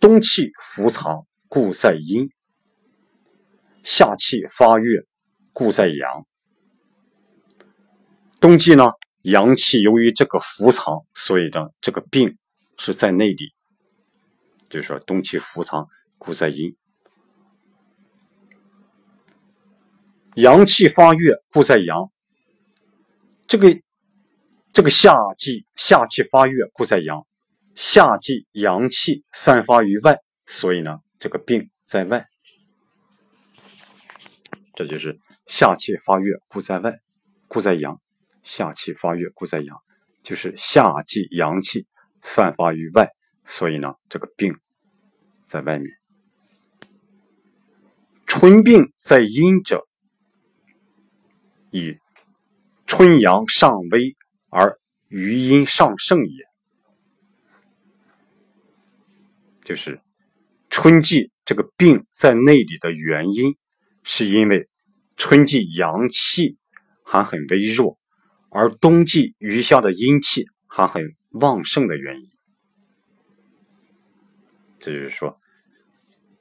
[0.00, 2.28] 冬气伏藏，故在阴；
[3.82, 5.00] 夏气发越，
[5.52, 6.26] 故在阳。
[8.40, 8.92] 冬季呢？
[9.22, 12.38] 阳气由于这个伏藏，所以呢，这个病
[12.78, 13.52] 是在内里。
[14.68, 16.70] 就是说，冬气伏藏，故在阴；
[20.36, 22.10] 阳气发越，故在阳。
[23.48, 23.76] 这个
[24.72, 27.26] 这个夏季夏气发越，故在阳。
[27.80, 32.26] 夏季阳气散发于外，所以呢，这个病在外。
[34.74, 36.98] 这就是夏气发越，故在外，
[37.46, 38.00] 故在阳。
[38.42, 39.78] 夏气发越，故在阳，
[40.24, 41.86] 就是夏季阳气
[42.20, 43.10] 散发于外，
[43.44, 44.56] 所以呢，这个病
[45.44, 45.88] 在外面。
[48.26, 49.86] 春病在阴者，
[51.70, 51.96] 以
[52.86, 54.16] 春阳上微
[54.50, 56.47] 而余阴上盛也。
[59.68, 60.00] 就是
[60.70, 63.54] 春季这个病在内里的原因，
[64.02, 64.66] 是因为
[65.18, 66.56] 春季阳气
[67.04, 67.98] 还很微弱。
[68.48, 72.30] 而冬季余下的阴气还很旺盛的原因，
[74.78, 75.38] 这就是说，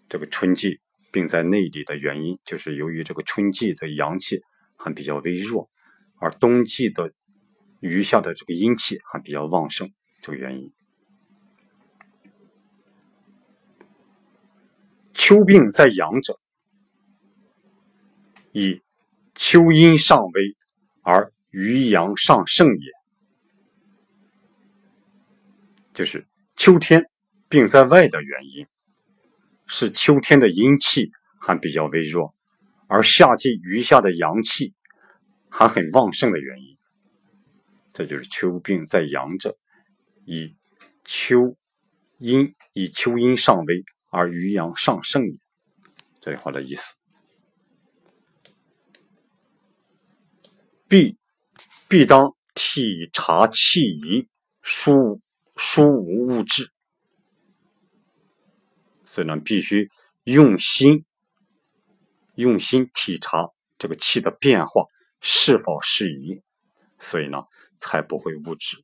[0.07, 0.79] 这个春季
[1.11, 4.39] 病在内里的原因，就是由于这个春季的阳气
[4.77, 5.69] 还比较微弱，
[6.21, 7.11] 而冬季的
[7.81, 10.71] 余下的这个阴气还比较旺盛这个原因。
[15.27, 16.39] 秋病在阳者，
[18.53, 18.81] 以
[19.35, 20.55] 秋阴上微
[21.03, 21.33] 而。
[21.49, 22.91] 余阳上盛也，
[25.93, 27.09] 就是秋天
[27.49, 28.67] 病在外的原因，
[29.65, 31.11] 是秋天的阴气
[31.41, 32.33] 还比较微弱，
[32.87, 34.73] 而夏季余下的阳气
[35.49, 36.77] 还很旺盛的原因。
[37.91, 39.57] 这就是秋病在阳者，
[40.23, 40.55] 以
[41.03, 41.57] 秋
[42.17, 45.37] 阴以秋阴上微而于阳上盛也。
[46.19, 46.95] 这句话的意思，
[50.87, 51.17] 必。
[51.89, 54.27] 必当体察气宜，
[54.61, 55.21] 疏
[55.55, 56.69] 疏无物质。
[59.05, 59.89] 所以呢，必须
[60.25, 61.05] 用心
[62.35, 64.83] 用心体察这个气的变化
[65.21, 66.41] 是否适宜，
[66.99, 67.37] 所以呢，
[67.77, 68.83] 才不会误质。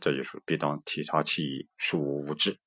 [0.00, 2.60] 这就是必当体察气宜，疏无物质。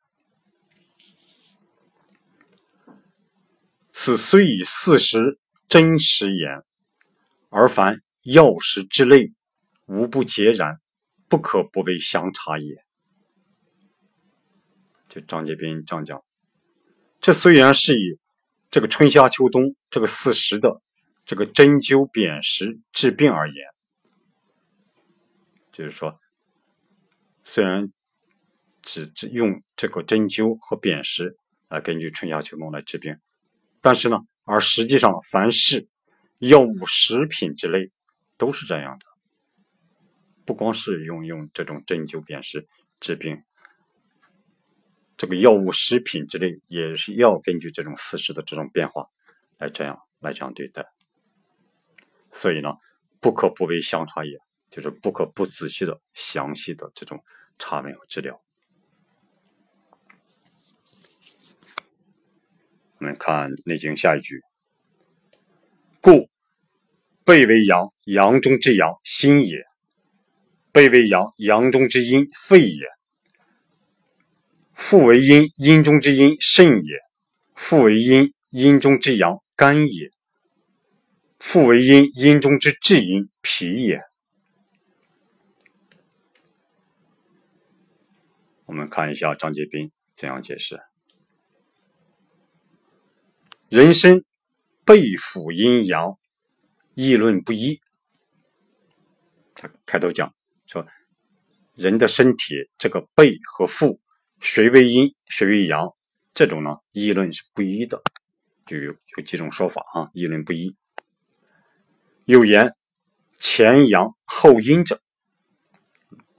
[4.00, 6.62] 此虽以四时真实言，
[7.50, 9.34] 而凡药食之类。
[9.88, 10.80] 无不截然，
[11.28, 12.86] 不可不为详察也。
[15.10, 16.24] 就张杰斌这样讲，
[17.20, 18.20] 这虽然是以
[18.70, 20.80] 这个春夏秋冬这个四时的
[21.26, 23.66] 这个针灸砭石治病而言，
[25.72, 26.20] 就是说，
[27.44, 27.92] 虽然
[28.84, 31.36] 只只用这个针灸和砭石
[31.68, 33.18] 来根据春夏秋冬来治病，
[33.82, 35.88] 但是呢，而实际上凡是
[36.40, 37.92] 药物食品之类
[38.38, 39.06] 都是这样的。
[40.46, 42.68] 不光是用用这种针灸砭石
[43.00, 43.44] 治病，
[45.18, 49.08] 这个药物、食品之类也是要根据这种四时的这种变化
[49.58, 50.86] 来这样来这样对待。
[52.32, 52.76] 所以呢，
[53.20, 57.24] 不可不为详查也，就是不可不仔细的、详细的这种
[57.60, 58.42] 查问和治疗。
[63.00, 64.42] 我们看《内经》下一句
[66.02, 66.30] ：“故
[67.24, 69.66] 背为阳，阳中之阳，心也。”
[70.72, 72.86] 背为阳，阳中之阴，肺也；
[74.74, 76.98] 腹为阴，阴中之阴，肾也；
[77.56, 80.12] 腹为阴，阴中之阳，肝也；
[81.40, 84.02] 腹为阴，阴中之至阴，脾也。
[88.66, 90.80] 我们看一下张杰斌怎样解释：
[93.70, 94.24] 人身
[94.86, 96.18] 背腹阴阳，
[96.94, 97.82] 议论不一。
[99.54, 100.34] 他开头讲。
[100.66, 100.86] 说
[101.76, 104.02] 人的身体这个背和腹，
[104.40, 105.96] 谁为阴，谁为阳，
[106.34, 108.02] 这种呢议论是不一的，
[108.66, 110.76] 就有有几种说法啊，议论不一。
[112.26, 112.74] 有言
[113.38, 115.02] 前阳后阴者，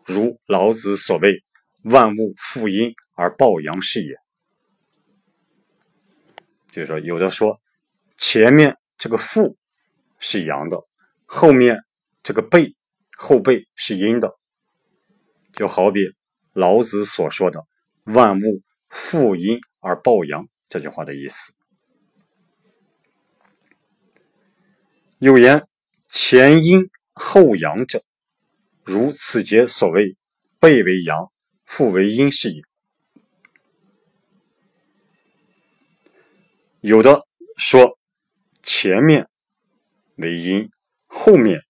[0.04, 1.42] 如老子所谓
[1.84, 4.14] “万物负阴而抱阳”是也。
[6.78, 7.60] 就是说，有的说
[8.16, 9.56] 前面这个腹
[10.20, 10.80] 是阳的，
[11.26, 11.82] 后面
[12.22, 12.76] 这个背
[13.16, 14.36] 后背是阴的，
[15.52, 16.14] 就好比
[16.52, 17.66] 老子所说的
[18.06, 21.52] “万物负阴而抱阳”这句话的意思。
[25.18, 25.66] 有言
[26.08, 28.04] ：“前阴后阳者，
[28.84, 30.16] 如此节所谓
[30.60, 31.32] 背为阳，
[31.64, 32.62] 腹为阴是也。”
[36.80, 37.26] 有的
[37.56, 37.98] 说
[38.62, 39.28] 前面
[40.14, 40.70] 为阴，
[41.06, 41.60] 后面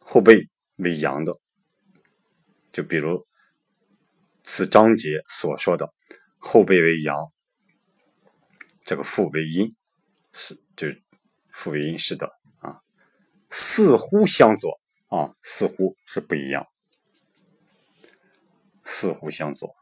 [0.00, 1.38] 后背为阳的，
[2.72, 3.24] 就比如
[4.42, 5.94] 此章节所说的
[6.38, 7.32] 后背为阳，
[8.84, 9.72] 这个腹为阴，
[10.32, 11.00] 是就是
[11.52, 12.82] 腹为阴是的啊，
[13.48, 16.66] 似乎相左啊，似乎是不一样，
[18.82, 19.76] 似乎相左。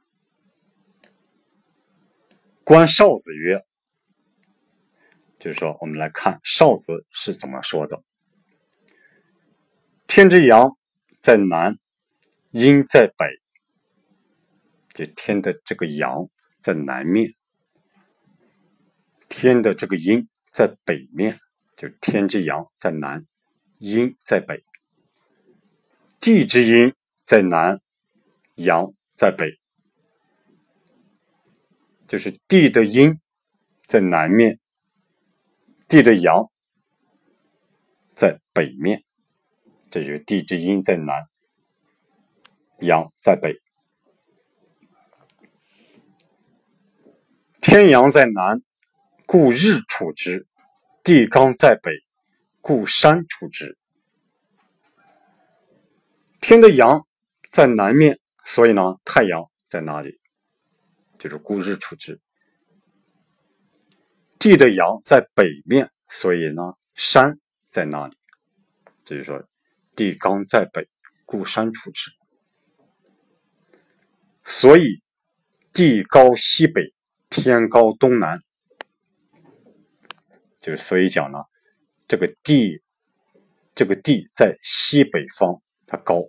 [2.64, 3.64] 观少子曰。
[5.44, 8.02] 就是说，我们来看少子是怎么说的
[10.08, 10.74] ：“天之阳
[11.20, 11.76] 在南，
[12.50, 13.26] 阴在北。
[14.94, 16.30] 就天的这个阳
[16.62, 17.34] 在南面，
[19.28, 21.38] 天的这个阴在北面。
[21.76, 23.26] 就天之阳在南，
[23.76, 24.64] 阴在北。
[26.20, 27.82] 地之阴在南，
[28.54, 29.60] 阳在北。
[32.08, 33.20] 就是地的阴
[33.84, 34.58] 在南面。”
[35.94, 36.50] 地的阳
[38.16, 39.04] 在北面，
[39.92, 41.28] 这就是地之阴在南，
[42.80, 43.62] 阳在北。
[47.60, 48.60] 天阳在南，
[49.24, 50.48] 故日处之；
[51.04, 51.92] 地刚在北，
[52.60, 53.78] 故山处之。
[56.40, 57.06] 天的阳
[57.48, 60.18] 在南面，所以呢，太阳在哪里？
[61.20, 62.20] 就是故日处之。
[64.44, 68.14] 地的阳在北面，所以呢，山在那里？
[69.02, 69.42] 这就说，
[69.96, 70.86] 地刚在北，
[71.24, 72.10] 故山处之。
[74.44, 75.02] 所以，
[75.72, 76.92] 地高西北，
[77.30, 78.38] 天高东南。
[80.60, 81.38] 就是所以讲呢，
[82.06, 82.82] 这个地，
[83.74, 86.20] 这个地在西北方它高，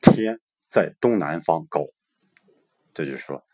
[0.00, 1.84] 天在东南方高。
[2.94, 3.44] 这就是说，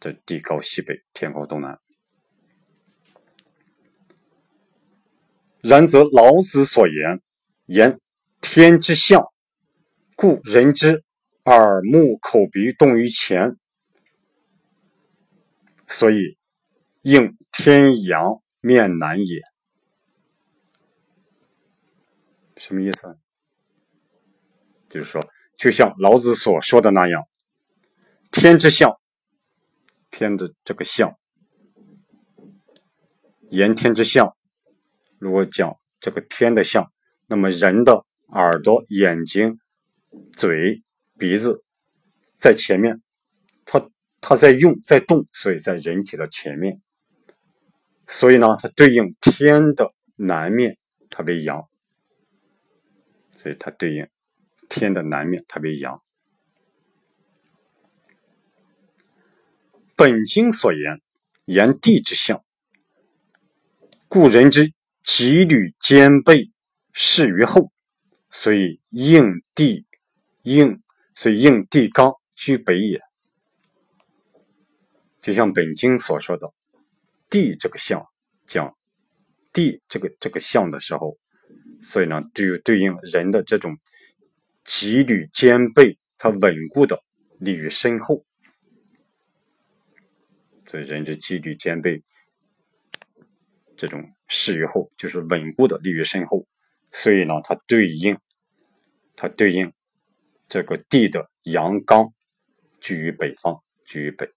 [0.00, 1.80] 这地高西北，天高东南。
[5.60, 7.20] 然则老子所言
[7.66, 8.00] 言
[8.40, 9.24] 天之象，
[10.14, 11.02] 故人之
[11.44, 13.56] 耳目口鼻动于前，
[15.88, 16.38] 所以
[17.02, 19.42] 应天阳面南也。
[22.56, 23.18] 什么意思？
[24.88, 25.20] 就是说，
[25.56, 27.24] 就像老子所说的那样，
[28.30, 28.98] 天之象，
[30.10, 31.18] 天的这个象，
[33.50, 34.37] 言天之象。
[35.18, 36.92] 如果讲这个天的象，
[37.26, 39.58] 那么人的耳朵、眼睛、
[40.32, 40.82] 嘴、
[41.18, 41.64] 鼻子
[42.32, 43.02] 在前面，
[43.64, 43.90] 它
[44.20, 46.80] 它在用在动，所以在人体的前面，
[48.06, 50.78] 所以呢，它对应天的南面，
[51.10, 51.68] 它为阳，
[53.36, 54.08] 所以它对应
[54.68, 56.00] 天的南面，它为阳。
[59.96, 61.00] 本经所言
[61.46, 62.44] 言地之象，
[64.06, 64.72] 故人之。
[65.10, 66.50] 吉履兼备，
[66.92, 67.72] 事于后，
[68.30, 69.86] 所以应地
[70.42, 70.82] 应，
[71.14, 73.00] 所以应地刚居北也。
[75.22, 76.52] 就像本经所说的，
[77.30, 78.04] 地这个象
[78.46, 78.76] 讲
[79.50, 81.16] 地这个这个象的时候，
[81.80, 83.78] 所以呢，对对应人的这种
[84.62, 87.02] 吉履兼备，它稳固的
[87.38, 88.26] 立于身后，
[90.66, 92.04] 所以人之纪律兼备。
[93.78, 96.46] 这种适于后，就是稳固的立于身后，
[96.90, 98.18] 所以呢，它对应，
[99.14, 99.72] 它对应
[100.48, 102.12] 这个地的阳刚
[102.80, 104.28] 居于北方，居于北，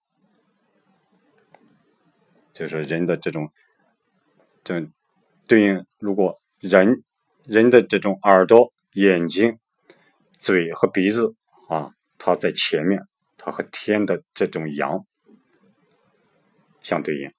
[2.52, 3.52] 就是人的这种，
[4.62, 4.88] 这
[5.48, 7.02] 对应，如果人
[7.44, 9.58] 人的这种耳朵、眼睛、
[10.38, 11.34] 嘴和鼻子
[11.68, 13.02] 啊，它在前面，
[13.36, 15.04] 它和天的这种阳
[16.80, 17.32] 相对应。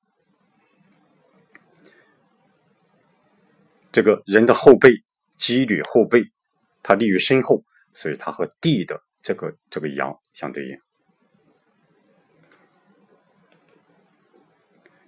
[3.94, 4.92] 这个人的后背，
[5.38, 6.24] 肌履后背，
[6.82, 7.64] 它立于身后，
[7.94, 10.76] 所以它和地的这个这个阳相对应。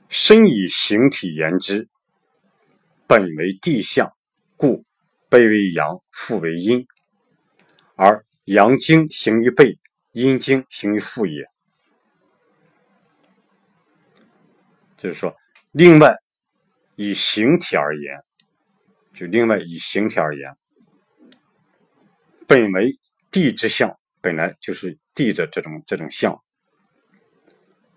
[0.08, 1.90] 身以形体言之，
[3.08, 4.14] 本为地象，
[4.56, 4.86] 故
[5.30, 6.86] 背为阳，腹为阴，
[7.96, 9.80] 而阳经行于背，
[10.12, 11.44] 阴经行于腹也。
[14.96, 15.36] 就是说，
[15.72, 16.16] 另外
[16.96, 18.25] 以形体而言。
[19.16, 20.58] 就另外以形体而言，
[22.46, 23.00] 本为
[23.32, 26.44] 地之象，本来就是地的这种这种象，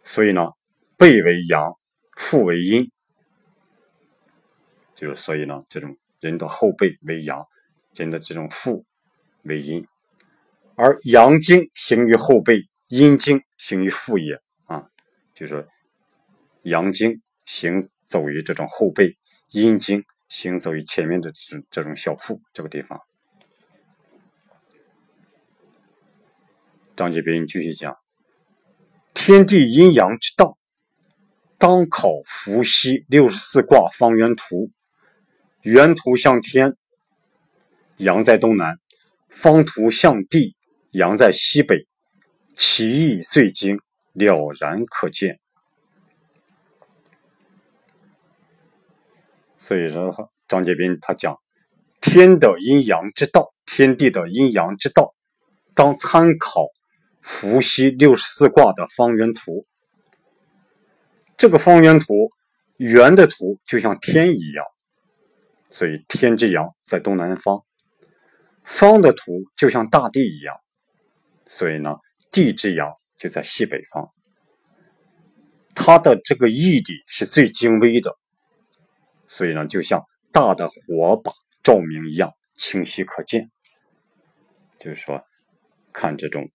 [0.05, 0.53] 所以呢，
[0.97, 1.77] 背为阳，
[2.17, 2.89] 腹为阴，
[4.95, 7.45] 就是所以呢，这种人的后背为阳，
[7.95, 8.87] 人的这种腹
[9.43, 9.85] 为阴，
[10.77, 14.89] 而阳经行于后背，阴经行于腹也啊，
[15.35, 15.67] 就是
[16.63, 19.19] 阳经行走于这种后背，
[19.51, 20.05] 阴经。
[20.29, 23.01] 行走于前面的这这种小腹这个地方，
[26.97, 27.97] 张杰斌继续讲：
[29.15, 30.59] 天地阴阳之道，
[31.59, 34.71] 当考伏羲六十四卦方圆图。
[35.63, 36.77] 圆图向天，
[37.97, 38.77] 阳在东南；
[39.29, 40.57] 方图向地，
[40.93, 41.87] 阳在西北。
[42.55, 43.79] 其意遂经，
[44.13, 45.41] 了然可见。
[49.59, 51.37] 所以说，张杰斌他讲
[52.01, 55.15] 天的阴阳之道，天地的阴阳之道，
[55.75, 56.67] 当参考
[57.21, 59.67] 伏羲六十四卦的方圆图。
[61.37, 62.31] 这个方圆图，
[62.77, 64.65] 圆的图就像天一样，
[65.71, 67.65] 所以天之阳在东南方；
[68.65, 70.57] 方的图就像大地一样，
[71.47, 71.97] 所以呢，
[72.31, 74.09] 地之阳就在西北方。
[75.75, 78.17] 它的这个义理是最精微的。
[79.29, 80.03] 所以呢，就像
[80.33, 81.31] 大的火把
[81.63, 83.51] 照明一样清晰可见。
[84.79, 85.23] 就是说，
[85.93, 86.49] 看这种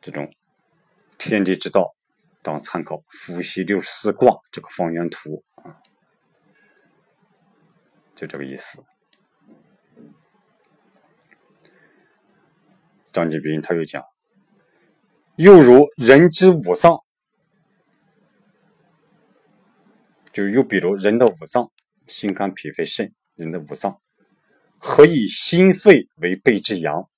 [0.00, 0.30] 这种
[1.16, 1.94] 天地之道，
[2.42, 5.78] 当参考伏羲六十四卦这个方圆图啊，
[8.16, 8.82] 就这个意思。
[13.12, 14.02] 张继斌他又讲，
[15.36, 16.98] 又如人之五脏，
[20.32, 21.70] 就又比如人的五脏。
[22.08, 24.00] 心肝脾肺肾，人的五脏，
[24.78, 27.08] 何以心肺为背之阳？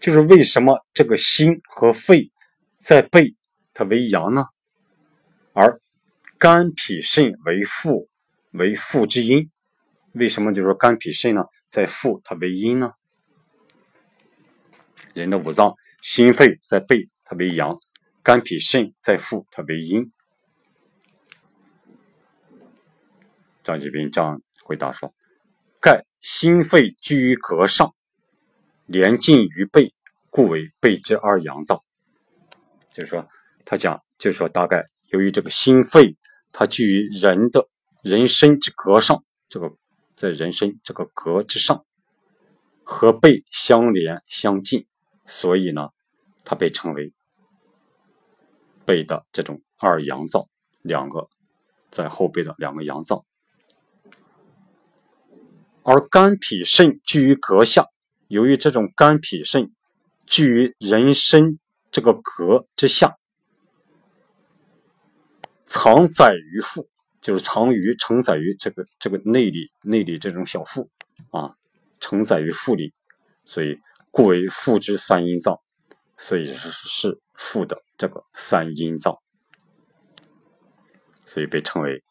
[0.00, 2.30] 就是为什么这个心和肺
[2.78, 3.34] 在背，
[3.74, 4.46] 它为阳呢？
[5.52, 5.80] 而
[6.38, 8.08] 肝脾肾为腹，
[8.52, 9.50] 为腹之阴。
[10.12, 11.44] 为什么就说肝脾肾呢？
[11.66, 12.92] 在腹，它为阴呢？
[15.14, 17.72] 人的五脏，心肺在背，它为阳；
[18.22, 20.12] 肝脾肾在腹，它为阴。
[23.68, 25.12] 张继斌这样回答说
[25.78, 27.94] ：“盖心肺居于膈上，
[28.86, 29.92] 连近于背，
[30.30, 31.84] 故为背之二阳脏。”
[32.94, 33.28] 就是说，
[33.66, 36.16] 他讲，就是说，大概由于这个心肺
[36.50, 37.68] 它居于人的
[38.02, 39.70] 人身之膈上，这个
[40.16, 41.84] 在人身这个膈之上，
[42.82, 44.86] 和背相连相近，
[45.26, 45.90] 所以呢，
[46.42, 47.12] 它被称为
[48.86, 50.48] 背的这种二阳脏，
[50.80, 51.28] 两个
[51.90, 53.26] 在后背的两个阳脏。
[55.90, 57.86] 而肝脾肾居于膈下，
[58.26, 59.72] 由于这种肝脾肾
[60.26, 61.58] 居于人身
[61.90, 63.16] 这个膈之下，
[65.64, 66.86] 藏载于腹，
[67.22, 70.90] 就是藏于承载于这个这个内里内里这种小腹
[71.30, 71.54] 啊，
[72.00, 72.92] 承载于腹里，
[73.46, 73.80] 所以
[74.10, 75.58] 故为腹之三阴脏，
[76.18, 79.16] 所以是是腹的这个三阴脏，
[81.24, 82.04] 所以被称为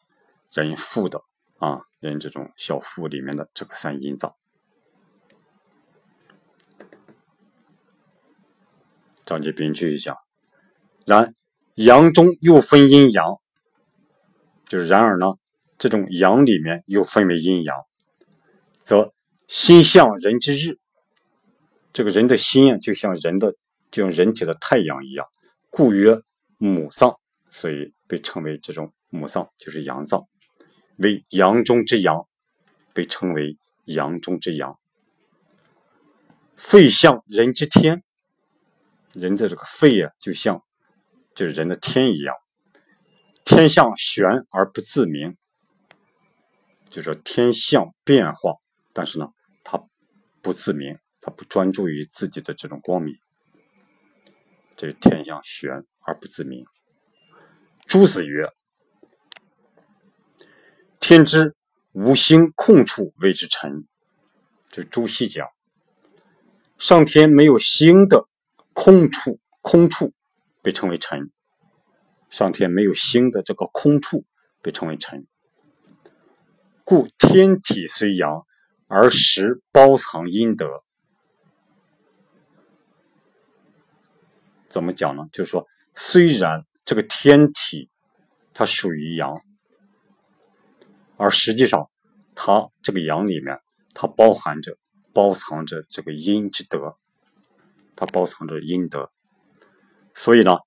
[0.50, 1.22] 人腹的
[1.58, 1.82] 啊。
[2.00, 4.34] 人这种小腹里面的这个三阴脏，
[9.26, 10.16] 张继斌继续讲，
[11.06, 11.34] 然
[11.74, 13.40] 阳中又分阴阳，
[14.66, 15.34] 就是然而呢，
[15.76, 17.76] 这种阳里面又分为阴阳，
[18.82, 19.12] 则
[19.48, 20.78] 心向人之日，
[21.92, 23.56] 这个人的心啊，就像人的
[23.90, 25.26] 就像人体的太阳一样，
[25.68, 26.20] 故曰
[26.58, 27.18] 母脏，
[27.50, 30.28] 所以被称为这种母脏，就是阳脏。
[30.98, 32.28] 为阳中之阳，
[32.92, 34.78] 被称为阳中之阳。
[36.56, 38.02] 肺像人之天，
[39.12, 40.64] 人的这个肺啊，就像
[41.34, 42.34] 就是人的天一样。
[43.44, 45.36] 天象玄而不自明，
[46.90, 48.56] 就说天象变化，
[48.92, 49.32] 但是呢，
[49.62, 49.80] 它
[50.42, 53.16] 不自明，它不专注于自己的这种光明。
[54.76, 56.64] 这是天象玄而不自明。
[57.86, 58.50] 朱子曰。
[61.00, 61.54] 天之
[61.92, 63.86] 无星空处谓之辰，
[64.70, 65.48] 就朱熹讲，
[66.76, 68.26] 上天没有星的
[68.72, 70.12] 空处，空处
[70.62, 71.30] 被称为辰。
[72.28, 74.24] 上天没有星的这个空处
[74.60, 75.26] 被称为辰，
[76.84, 78.44] 故天体虽阳，
[78.86, 80.82] 而实包藏阴德。
[84.68, 85.28] 怎么讲呢？
[85.32, 87.88] 就是说，虽然这个天体
[88.52, 89.40] 它属于阳。
[91.18, 91.90] 而实际上，
[92.34, 93.58] 它这个阳里面，
[93.92, 94.78] 它包含着、
[95.12, 96.96] 包藏着这个阴之德，
[97.96, 99.10] 它包藏着阴德。
[100.14, 100.58] 所以呢，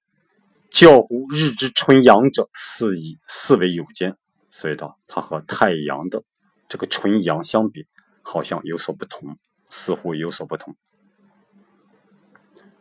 [0.69, 4.17] 较乎日之纯阳者，四以四为有间。
[4.49, 6.23] 所以呢，它和太阳的
[6.67, 7.87] 这个纯阳相比，
[8.21, 9.37] 好像有所不同，
[9.69, 10.75] 似乎有所不同。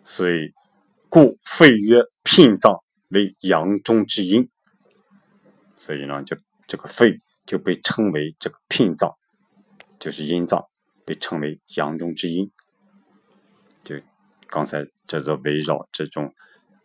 [0.05, 0.53] 所以，
[1.09, 4.51] 故肺曰：牝脏为阳中之阴。
[5.77, 9.17] 所以呢，就这个肺就被称为这个聘脏，
[9.99, 10.69] 就是阴脏，
[11.05, 12.49] 被称为阳中之阴。
[13.83, 13.97] 就
[14.47, 16.33] 刚才这个围绕这种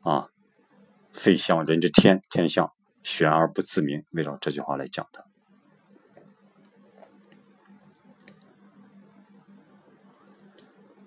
[0.01, 0.27] 啊，
[1.13, 2.71] 肺象人之天，天象
[3.03, 5.27] 玄而不自明，围绕这句话来讲的。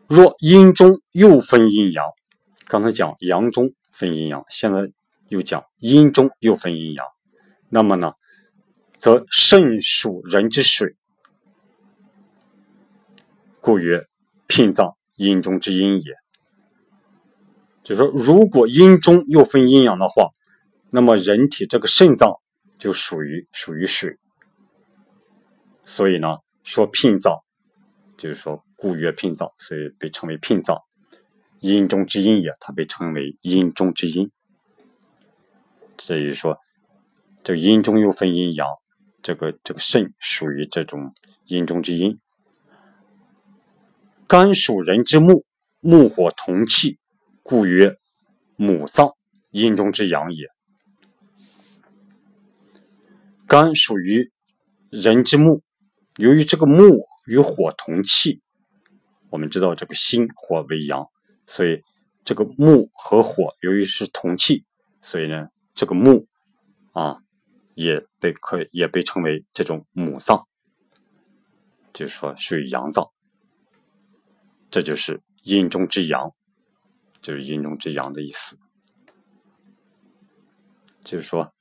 [0.07, 2.07] 若阴中又分阴阳，
[2.69, 4.93] 刚才讲阳中分阴阳，现在
[5.27, 7.05] 又讲阴中又分阴阳。
[7.71, 8.13] 那么呢，
[8.99, 10.97] 则肾属人之水，
[13.61, 14.09] 故曰
[14.49, 16.15] 牝脏，阴中之阴也。
[17.85, 20.31] 就是说，如果阴中又分阴阳的话，
[20.91, 22.35] 那么人体这个肾脏
[22.77, 24.19] 就属于属于水，
[25.85, 27.39] 所以呢，说牝脏，
[28.17, 30.77] 就是说故曰牝脏，所以被称为牝脏，
[31.61, 34.31] 阴中之阴也，它被称为阴中之阴。
[35.99, 36.59] 所以说。
[37.45, 38.67] 这阴中又分阴阳，
[39.23, 41.13] 这个这个肾属于这种
[41.47, 42.19] 阴中之阴。
[44.27, 45.45] 肝属人之木，
[45.81, 46.99] 木火同气，
[47.43, 47.97] 故曰
[48.57, 49.15] 母脏，
[49.51, 50.49] 阴中之阳也。
[53.47, 54.31] 肝属于
[54.91, 55.63] 人之木，
[56.17, 58.43] 由于这个木与火同气，
[59.31, 61.09] 我们知道这个心火为阳，
[61.47, 61.83] 所以
[62.25, 64.65] 这个木和火由于是同气，
[65.01, 66.27] 所以呢，这个木
[66.93, 67.23] 啊。
[67.79, 70.49] 也被可也被称为这种母脏，
[71.93, 73.13] 就是说属于阳脏，
[74.69, 76.35] 这就是阴中之阳，
[77.23, 78.59] 就是阴中之阳的意思。
[81.05, 81.55] 就是说，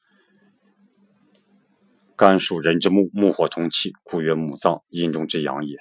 [2.16, 5.78] 肝属人之木，木火同气，故曰母脏，阴中之阳也。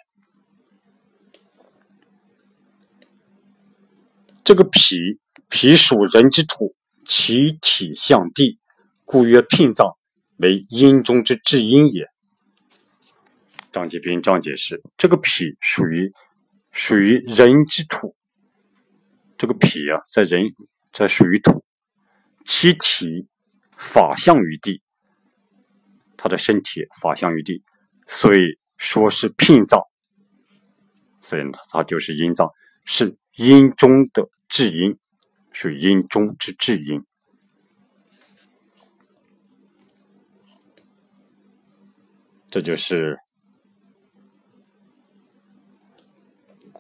[4.45, 5.19] 这个脾，
[5.49, 6.77] 脾属人之土，
[7.07, 8.61] 其体向地，
[9.07, 9.97] 故曰聘脏。
[10.39, 12.07] 为阴中之至阴也。
[13.73, 16.13] 张继斌张解释：这个脾属于
[16.73, 18.17] 属于人之土，
[19.37, 20.45] 这个脾啊，在人，
[20.93, 21.63] 在属于土，
[22.45, 23.27] 其体
[23.77, 24.81] 法向于地，
[26.17, 27.63] 他的身体法向于地，
[28.07, 28.39] 所以
[28.79, 29.83] 说是聘脏，
[31.21, 32.51] 所以呢它就是阴脏，
[32.85, 34.97] 是阴中的至阴，
[35.53, 37.05] 属于阴中之至阴。
[42.57, 43.19] 这就是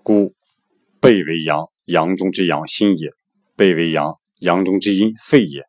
[0.02, 0.32] 故
[1.00, 3.10] 背为阳，阳中之阳心也；
[3.56, 5.64] 背为阳，阳中之阴肺也；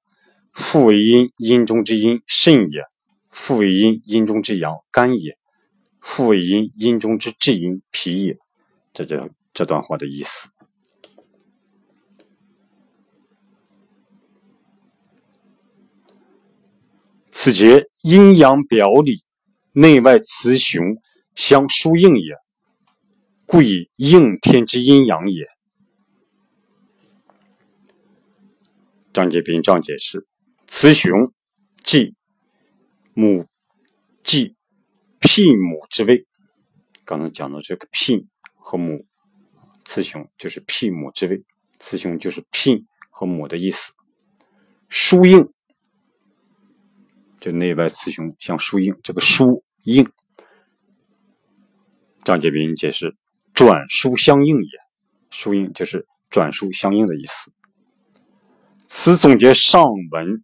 [0.53, 2.83] 腹为阴，阴中之阴肾也；
[3.29, 5.33] 腹为阴，阴中之阳肝也；
[5.99, 8.37] 腹为阴，阴中之至阴脾也。
[8.93, 10.49] 这就这段话的意思。
[17.29, 19.26] 此节阴阳表里。
[19.79, 20.83] 内外雌雄
[21.35, 22.33] 相疏应也，
[23.45, 25.47] 故以应天之阴阳也。
[29.13, 30.25] 张节斌这样解释：
[30.65, 31.31] 雌雄
[31.83, 32.15] 即
[33.13, 33.45] 母，
[34.23, 34.55] 即
[35.21, 36.25] 牝母之位。
[37.05, 38.25] 刚才讲的这个牝
[38.55, 39.05] 和母，
[39.85, 41.43] 雌雄就是牝母之位，
[41.77, 43.93] 雌雄就是牝和母的意思。
[44.89, 45.47] 疏应，
[47.39, 49.63] 就内外雌雄相疏应，这个疏。
[49.87, 50.05] 应，
[52.25, 53.15] 张杰斌解释：
[53.53, 54.69] 转书相应也，
[55.29, 57.53] 书应就是转书相应的意思。
[58.85, 60.43] 此总结上文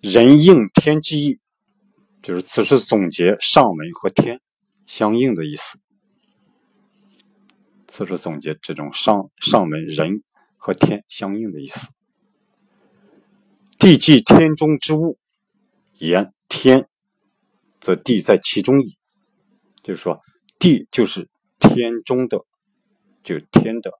[0.00, 1.38] 人应天之意，
[2.22, 4.40] 就是此是总结上文和天
[4.86, 5.78] 相应的意思。
[7.86, 10.22] 此是总结这种上上文人
[10.56, 11.90] 和天相应的意思。
[13.78, 15.18] 地即天中之物，
[15.98, 16.88] 言天。
[17.82, 18.96] 则地在其中矣，
[19.82, 20.20] 就是说，
[20.60, 21.28] 地就是
[21.58, 22.38] 天中的，
[23.24, 23.90] 就天的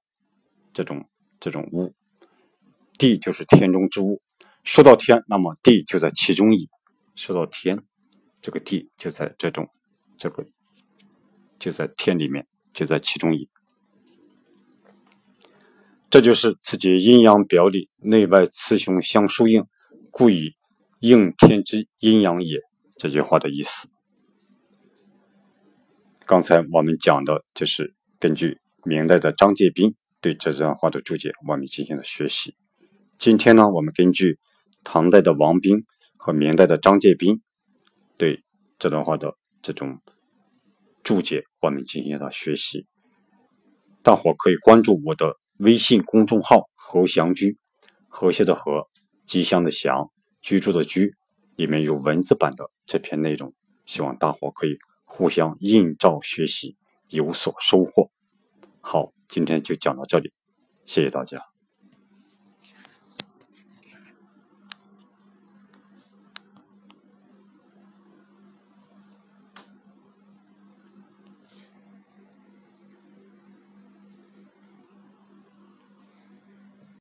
[0.73, 1.09] 这种
[1.41, 1.93] 这种物，
[2.97, 4.23] 地就是天中之物。
[4.63, 6.69] 说到天，那么地就在其中矣。
[7.17, 7.83] 说到天，
[8.41, 9.69] 这个地就在这种
[10.17, 10.47] 这个
[11.59, 13.49] 就在天里面，就在其中矣。
[16.09, 19.67] 这就是此节阴阳表里，内外雌雄相疏应，
[20.13, 20.55] 故以
[21.01, 22.61] 应天之阴阳也。
[23.03, 23.89] 这句话的意思。
[26.25, 32.55] 刚才我们讲的就是根据明代的张介宾对这段话的注解，我们进行了学习。
[33.19, 34.39] 今天呢，我们根据
[34.85, 35.83] 唐代的王彬
[36.17, 37.43] 和明代的张介宾
[38.17, 38.45] 对
[38.79, 39.99] 这段话的这种
[41.03, 42.87] 注解，我们进行了学习。
[44.05, 47.59] 大伙可以关注我的微信公众号“侯祥居”，
[48.07, 48.87] 和谐的和，
[49.27, 50.09] 吉祥的祥，
[50.41, 51.17] 居住的居，
[51.57, 53.55] 里面有文字版的这篇内容，
[53.87, 56.77] 希望大伙可以互相映照学习，
[57.09, 58.11] 有所收获。
[58.83, 60.31] 好，今天就讲到这里，
[60.85, 61.52] 谢谢大家。